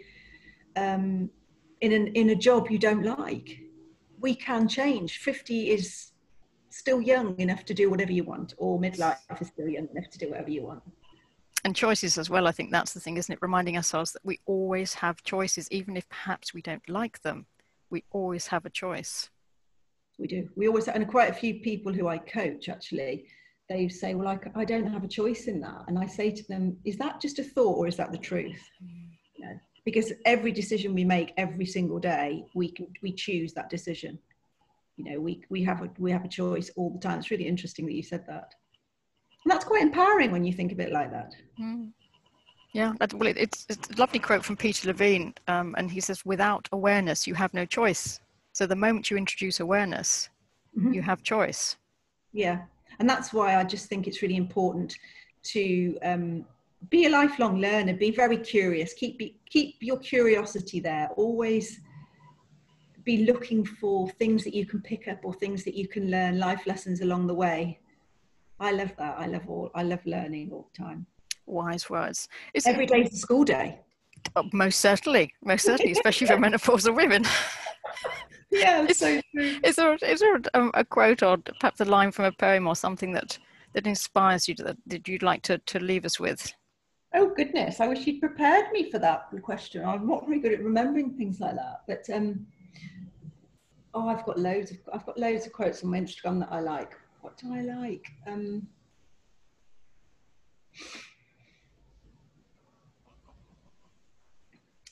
um, 0.77 1.31
in 1.81 1.93
an 1.93 2.09
in 2.09 2.31
a 2.31 2.35
job 2.35 2.71
you 2.71 2.79
don't 2.79 3.05
like 3.05 3.61
we 4.21 4.35
can 4.35 4.69
change. 4.69 5.19
50 5.19 5.71
is 5.71 6.13
still 6.69 7.01
young 7.01 7.39
enough 7.41 7.65
to 7.65 7.75
do 7.75 7.91
whatever 7.91 8.13
you 8.13 8.25
want, 8.25 8.55
or 8.59 8.79
midlife 8.79 9.19
is 9.41 9.49
still 9.49 9.69
young 9.69 9.89
enough 9.95 10.11
to 10.11 10.19
do 10.19 10.31
whatever 10.31 10.51
you 10.51 10.65
want. 10.65 10.83
And 11.65 11.75
choices 11.75 12.17
as 12.17 12.31
well. 12.31 12.47
I 12.47 12.53
think 12.53 12.71
that's 12.71 12.95
the 12.95 13.01
thing, 13.01 13.17
isn't 13.17 13.33
it? 13.33 13.39
Reminding 13.43 13.77
ourselves 13.77 14.13
that 14.13 14.25
we 14.25 14.41
always 14.47 14.95
have 14.95 15.23
choices, 15.23 15.69
even 15.71 15.97
if 15.97 16.09
perhaps 16.09 16.55
we 16.55 16.63
don't 16.63 16.87
like 16.89 17.21
them. 17.23 17.47
We 17.91 18.05
always 18.13 18.47
have 18.47 18.65
a 18.65 18.71
choice. 18.71 19.31
We 20.19 20.27
do. 20.27 20.49
We 20.57 20.69
always, 20.69 20.89
and 20.89 21.07
quite 21.09 21.31
a 21.31 21.35
few 21.35 21.61
people 21.61 21.93
who 21.93 22.09
I 22.09 22.19
coach 22.19 22.69
actually, 22.69 23.27
they 23.69 23.89
say, 23.89 24.15
Well, 24.15 24.29
I, 24.29 24.39
I 24.55 24.65
don't 24.65 24.87
have 24.87 25.05
a 25.05 25.09
choice 25.09 25.49
in 25.49 25.61
that. 25.61 25.85
And 25.89 25.99
I 25.99 26.07
say 26.07 26.31
to 26.31 26.49
them, 26.49 26.77
Is 26.85 26.97
that 26.99 27.21
just 27.21 27.39
a 27.39 27.45
thought 27.45 27.77
or 27.77 27.89
is 27.89 27.97
that 27.97 28.13
the 28.13 28.19
truth? 28.19 28.63
Mm. 28.83 29.09
You 29.37 29.47
know, 29.47 29.61
because 29.91 30.13
every 30.25 30.53
decision 30.53 30.95
we 30.95 31.05
make 31.05 31.33
every 31.37 31.67
single 31.67 31.99
day, 31.99 32.45
we 32.55 32.71
can 32.71 32.87
we 33.03 33.13
choose 33.13 33.53
that 33.55 33.69
decision. 33.69 34.19
You 34.97 35.05
know, 35.05 35.21
we 35.21 35.43
we 35.49 35.65
have 35.65 35.83
a 35.83 35.91
we 35.99 36.13
have 36.13 36.25
a 36.25 36.29
choice 36.29 36.71
all 36.77 36.91
the 36.91 36.99
time. 36.99 37.19
It's 37.19 37.31
really 37.31 37.47
interesting 37.47 37.87
that 37.87 37.95
you 37.95 38.03
said 38.03 38.25
that. 38.29 38.55
And 39.45 39.51
that's 39.51 39.65
quite 39.65 39.83
empowering 39.83 40.31
when 40.31 40.45
you 40.45 40.53
think 40.53 40.71
of 40.71 40.81
it 40.81 40.93
like 40.93 41.11
that. 41.11 41.35
Mm. 41.61 41.91
Yeah, 42.73 42.93
well, 43.15 43.27
it, 43.27 43.37
it's, 43.37 43.67
it's, 43.69 43.91
a 43.91 43.97
lovely 43.97 44.21
quote 44.21 44.45
from 44.45 44.57
Peter 44.57 44.87
Levine, 44.87 45.35
um, 45.49 45.75
and 45.77 45.91
he 45.91 46.01
says, 46.01 46.25
"Without 46.25 46.69
awareness, 46.71 47.27
you 47.27 47.35
have 47.35 47.53
no 47.53 47.65
choice." 47.65 48.21
So 48.53 48.65
the 48.65 48.77
moment 48.77 49.11
you 49.11 49.17
introduce 49.17 49.59
awareness, 49.59 50.29
mm-hmm. 50.79 50.93
you 50.93 51.03
have 51.03 51.25
choice. 51.25 51.77
Yeah, 52.33 52.61
and 53.01 53.09
that's 53.11 53.33
why 53.33 53.57
I 53.57 53.65
just 53.65 53.89
think 53.89 54.07
it's 54.07 54.23
really 54.23 54.37
important 54.37 54.97
to 55.55 55.99
um, 56.05 56.45
be 56.89 57.07
a 57.07 57.11
lifelong 57.11 57.61
learner. 57.61 57.93
Be 57.95 58.11
very 58.11 58.39
curious. 58.39 58.95
Keep 58.95 59.19
be, 59.19 59.37
keep 59.49 59.77
your 59.81 59.99
curiosity 59.99 60.81
there. 60.81 61.09
Always 61.17 61.81
be 63.05 63.25
looking 63.25 63.65
for 63.65 64.09
things 64.11 64.45
that 64.45 64.55
you 64.55 64.67
can 64.67 64.81
pick 64.81 65.09
up 65.09 65.19
or 65.25 65.35
things 65.35 65.65
that 65.65 65.75
you 65.75 65.89
can 65.89 66.11
learn, 66.11 66.39
life 66.39 66.67
lessons 66.67 67.01
along 67.01 67.27
the 67.27 67.35
way. 67.35 67.79
I 68.59 68.73
love 68.73 68.95
that. 68.99 69.19
I 69.19 69.27
love 69.27 69.49
all. 69.49 69.71
I 69.75 69.83
love 69.83 70.05
learning 70.05 70.51
all 70.53 70.69
the 70.73 70.85
time. 70.85 71.07
Wise 71.47 71.89
words. 71.89 72.29
Is 72.55 72.67
Every 72.67 72.87
day 72.87 73.03
is 73.03 73.15
a 73.15 73.17
school 73.17 73.45
day. 73.45 73.81
Oh, 74.37 74.49
most 74.53 74.81
certainly, 74.81 75.33
most 75.43 75.65
certainly, 75.65 75.93
especially 75.93 76.27
for 76.27 76.37
menopausal 76.37 76.95
women. 76.95 77.25
yeah, 78.51 78.85
is, 78.85 78.99
so 78.99 79.21
true. 79.35 79.59
Is 79.65 79.77
there 79.77 79.95
is 79.95 80.21
there 80.21 80.37
a, 80.37 80.41
um, 80.55 80.71
a, 80.75 80.85
quote 80.85 81.23
or 81.23 81.39
perhaps 81.59 81.81
a 81.81 81.87
line 81.87 82.13
from 82.13 82.27
a 82.27 82.33
poem 82.33 82.67
or 82.67 82.77
something 82.77 83.13
that 83.13 83.39
that 83.73 83.87
inspires 83.87 84.47
you 84.47 84.55
that, 84.57 84.77
that 84.87 85.09
you'd 85.09 85.23
like 85.23 85.43
to, 85.43 85.59
to 85.59 85.79
leave 85.81 86.05
us 86.05 86.21
with? 86.21 86.53
Oh 87.13 87.33
goodness, 87.35 87.81
I 87.81 87.89
wish 87.89 88.07
you'd 88.07 88.21
prepared 88.21 88.71
me 88.73 88.91
for 88.91 88.99
that 89.01 89.29
question. 89.43 89.85
I'm 89.85 90.07
not 90.07 90.27
very 90.27 90.39
good 90.39 90.53
at 90.53 90.63
remembering 90.63 91.15
things 91.15 91.41
like 91.41 91.57
that, 91.57 91.83
but 91.89 92.09
um, 92.15 92.47
oh, 93.95 94.09
I've 94.09 94.25
got 94.25 94.39
loads 94.39 94.71
of 94.71 94.79
I've 94.93 95.05
got 95.07 95.19
loads 95.19 95.47
of 95.47 95.53
quotes 95.53 95.83
on 95.83 95.91
my 95.91 96.01
Instagram 96.01 96.39
that 96.41 96.53
I 96.53 96.61
like. 96.61 96.93
What 97.21 97.37
do 97.37 97.53
I 97.53 97.63
like? 97.63 98.07
Um, 98.27 98.67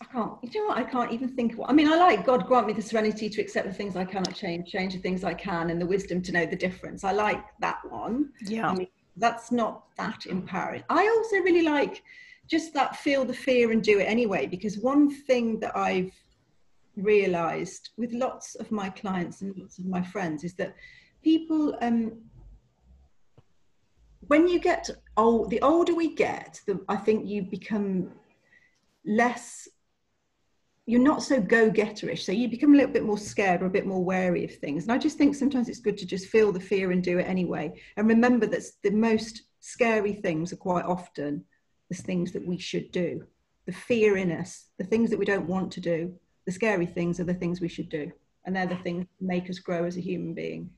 I 0.00 0.04
can't, 0.12 0.32
you 0.42 0.60
know 0.60 0.68
what? 0.68 0.78
I 0.78 0.84
can't 0.84 1.12
even 1.12 1.28
think 1.28 1.52
of 1.52 1.58
what, 1.58 1.70
I 1.70 1.72
mean, 1.72 1.88
I 1.88 1.96
like 1.96 2.24
God 2.24 2.46
grant 2.46 2.66
me 2.66 2.72
the 2.72 2.82
serenity 2.82 3.28
to 3.28 3.40
accept 3.40 3.66
the 3.66 3.72
things 3.72 3.96
I 3.96 4.04
cannot 4.04 4.34
change, 4.34 4.70
change 4.70 4.94
the 4.94 5.00
things 5.00 5.24
I 5.24 5.34
can, 5.34 5.70
and 5.70 5.80
the 5.80 5.86
wisdom 5.86 6.22
to 6.22 6.32
know 6.32 6.46
the 6.46 6.56
difference. 6.56 7.04
I 7.04 7.12
like 7.12 7.44
that 7.60 7.78
one. 7.88 8.30
Yeah. 8.42 8.70
I 8.70 8.74
mean, 8.74 8.88
that's 9.18 9.50
not 9.52 9.84
that 9.96 10.26
empowering. 10.26 10.84
I 10.88 11.06
also 11.08 11.36
really 11.36 11.62
like 11.62 12.02
just 12.46 12.72
that 12.74 12.96
feel 12.96 13.24
the 13.24 13.34
fear 13.34 13.72
and 13.72 13.82
do 13.82 14.00
it 14.00 14.04
anyway, 14.04 14.46
because 14.46 14.78
one 14.78 15.10
thing 15.10 15.60
that 15.60 15.76
I've 15.76 16.12
realized 16.96 17.90
with 17.96 18.12
lots 18.12 18.54
of 18.56 18.70
my 18.70 18.88
clients 18.88 19.42
and 19.42 19.56
lots 19.56 19.78
of 19.78 19.86
my 19.86 20.02
friends 20.02 20.44
is 20.44 20.54
that 20.54 20.74
people 21.22 21.76
um, 21.80 22.18
when 24.26 24.48
you 24.48 24.58
get 24.58 24.88
old 25.16 25.50
the 25.50 25.60
older 25.62 25.94
we 25.94 26.14
get 26.14 26.60
the, 26.66 26.80
i 26.88 26.96
think 26.96 27.26
you 27.26 27.42
become 27.42 28.10
less 29.06 29.68
you're 30.88 31.02
not 31.02 31.22
so 31.22 31.38
go-getterish 31.38 32.20
so 32.20 32.32
you 32.32 32.48
become 32.48 32.72
a 32.72 32.76
little 32.78 32.92
bit 32.92 33.04
more 33.04 33.18
scared 33.18 33.60
or 33.60 33.66
a 33.66 33.70
bit 33.70 33.84
more 33.84 34.02
wary 34.02 34.42
of 34.42 34.54
things. 34.54 34.84
And 34.84 34.92
i 34.92 34.96
just 34.96 35.18
think 35.18 35.34
sometimes 35.34 35.68
it's 35.68 35.80
good 35.80 35.98
to 35.98 36.06
just 36.06 36.28
feel 36.28 36.50
the 36.50 36.58
fear 36.58 36.92
and 36.92 37.02
do 37.02 37.18
it 37.18 37.28
anyway. 37.28 37.78
And 37.98 38.08
remember 38.08 38.46
that 38.46 38.62
the 38.82 38.90
most 38.90 39.42
scary 39.60 40.14
things 40.14 40.50
are 40.50 40.56
quite 40.56 40.86
often 40.86 41.44
the 41.90 41.96
things 41.96 42.32
that 42.32 42.46
we 42.46 42.56
should 42.56 42.90
do. 42.90 43.26
The 43.66 43.72
fear 43.72 44.16
in 44.16 44.32
us 44.32 44.68
the 44.78 44.84
things 44.84 45.10
that 45.10 45.18
we 45.18 45.26
don't 45.26 45.46
want 45.46 45.70
to 45.72 45.80
do 45.80 46.14
the 46.46 46.52
scary 46.52 46.86
things 46.86 47.20
are 47.20 47.24
the 47.24 47.34
things 47.34 47.60
we 47.60 47.68
should 47.68 47.90
do. 47.90 48.10
And 48.46 48.56
they're 48.56 48.66
the 48.66 48.76
things 48.76 49.04
that 49.04 49.26
make 49.26 49.50
us 49.50 49.58
grow 49.58 49.84
as 49.84 49.98
a 49.98 50.00
human 50.00 50.32
being. 50.32 50.70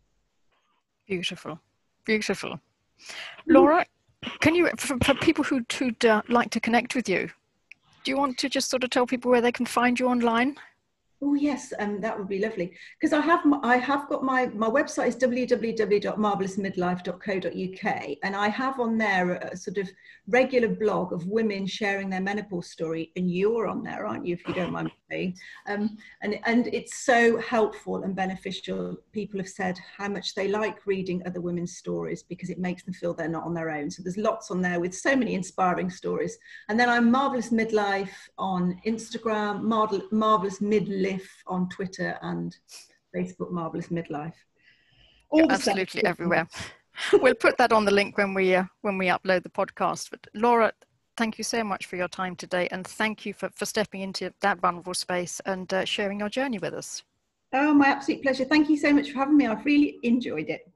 Beautiful, 1.06 1.60
beautiful. 2.04 2.58
Laura, 3.46 3.86
can 4.40 4.56
you, 4.56 4.68
for, 4.76 4.98
for 5.04 5.14
people 5.14 5.44
who'd, 5.44 5.70
who'd 5.72 6.04
uh, 6.04 6.22
like 6.28 6.50
to 6.50 6.58
connect 6.58 6.96
with 6.96 7.08
you, 7.08 7.30
do 8.04 8.10
you 8.10 8.16
want 8.16 8.38
to 8.38 8.48
just 8.48 8.70
sort 8.70 8.84
of 8.84 8.90
tell 8.90 9.06
people 9.06 9.30
where 9.30 9.40
they 9.40 9.52
can 9.52 9.66
find 9.66 9.98
you 9.98 10.08
online? 10.08 10.56
Oh 11.22 11.34
yes, 11.34 11.74
um, 11.78 12.00
that 12.00 12.18
would 12.18 12.28
be 12.28 12.38
lovely. 12.38 12.74
Because 12.98 13.12
I 13.12 13.20
have 13.20 13.44
my, 13.44 13.60
I 13.62 13.76
have 13.76 14.08
got 14.08 14.24
my 14.24 14.46
my 14.46 14.70
website 14.70 15.08
is 15.08 15.16
www.marvelousmidlife.co.uk, 15.16 18.16
and 18.22 18.34
I 18.34 18.48
have 18.48 18.80
on 18.80 18.96
there 18.96 19.32
a, 19.32 19.50
a, 19.52 19.56
sort 19.56 19.76
of 19.76 19.90
regular 20.28 20.68
blog 20.68 21.12
of 21.12 21.26
women 21.26 21.66
sharing 21.66 22.08
their 22.08 22.22
menopause 22.22 22.70
story, 22.70 23.12
and 23.16 23.30
you're 23.30 23.66
on 23.66 23.82
there, 23.82 24.06
aren't 24.06 24.24
you? 24.24 24.32
If 24.32 24.48
you 24.48 24.54
don't 24.54 24.72
mind 24.72 24.90
um, 25.66 25.96
and 26.22 26.38
and 26.44 26.68
it's 26.68 27.04
so 27.04 27.38
helpful 27.38 28.02
and 28.02 28.14
beneficial. 28.14 28.96
People 29.12 29.40
have 29.40 29.48
said 29.48 29.78
how 29.96 30.08
much 30.08 30.34
they 30.34 30.48
like 30.48 30.86
reading 30.86 31.22
other 31.26 31.40
women's 31.40 31.76
stories 31.76 32.22
because 32.22 32.50
it 32.50 32.58
makes 32.58 32.82
them 32.82 32.94
feel 32.94 33.14
they're 33.14 33.28
not 33.28 33.44
on 33.44 33.54
their 33.54 33.70
own. 33.70 33.90
So 33.90 34.02
there's 34.02 34.16
lots 34.16 34.50
on 34.50 34.60
there 34.60 34.80
with 34.80 34.94
so 34.94 35.16
many 35.16 35.34
inspiring 35.34 35.90
stories. 35.90 36.36
And 36.68 36.78
then 36.78 36.88
I'm 36.88 37.10
marvelous 37.10 37.50
midlife 37.50 38.10
on 38.38 38.80
Instagram, 38.86 39.62
marvelous 39.62 40.60
midlife 40.60 41.28
on 41.46 41.68
Twitter 41.68 42.18
and 42.22 42.56
Facebook, 43.14 43.50
Marvelous 43.50 43.88
Midlife. 43.88 44.34
All 45.30 45.40
yeah, 45.40 45.52
absolutely 45.52 46.04
everywhere. 46.04 46.48
we'll 47.12 47.34
put 47.34 47.56
that 47.58 47.72
on 47.72 47.84
the 47.84 47.90
link 47.90 48.16
when 48.18 48.34
we 48.34 48.54
uh, 48.54 48.64
when 48.82 48.98
we 48.98 49.06
upload 49.06 49.42
the 49.42 49.50
podcast. 49.50 50.10
But 50.10 50.26
Laura, 50.34 50.72
thank 51.16 51.38
you 51.38 51.44
so 51.44 51.64
much 51.64 51.86
for 51.86 51.96
your 51.96 52.08
time 52.08 52.36
today, 52.36 52.68
and 52.70 52.86
thank 52.86 53.26
you 53.26 53.34
for, 53.34 53.50
for 53.50 53.66
stepping 53.66 54.00
into 54.00 54.32
that 54.40 54.58
vulnerable 54.58 54.94
space 54.94 55.40
and 55.46 55.72
uh, 55.72 55.84
sharing 55.84 56.20
your 56.20 56.28
journey 56.28 56.58
with 56.58 56.74
us. 56.74 57.02
Oh, 57.52 57.74
my 57.74 57.88
absolute 57.88 58.22
pleasure. 58.22 58.44
Thank 58.44 58.68
you 58.68 58.76
so 58.76 58.92
much 58.92 59.10
for 59.10 59.18
having 59.18 59.36
me. 59.36 59.46
I've 59.46 59.64
really 59.64 59.98
enjoyed 60.02 60.48
it. 60.48 60.69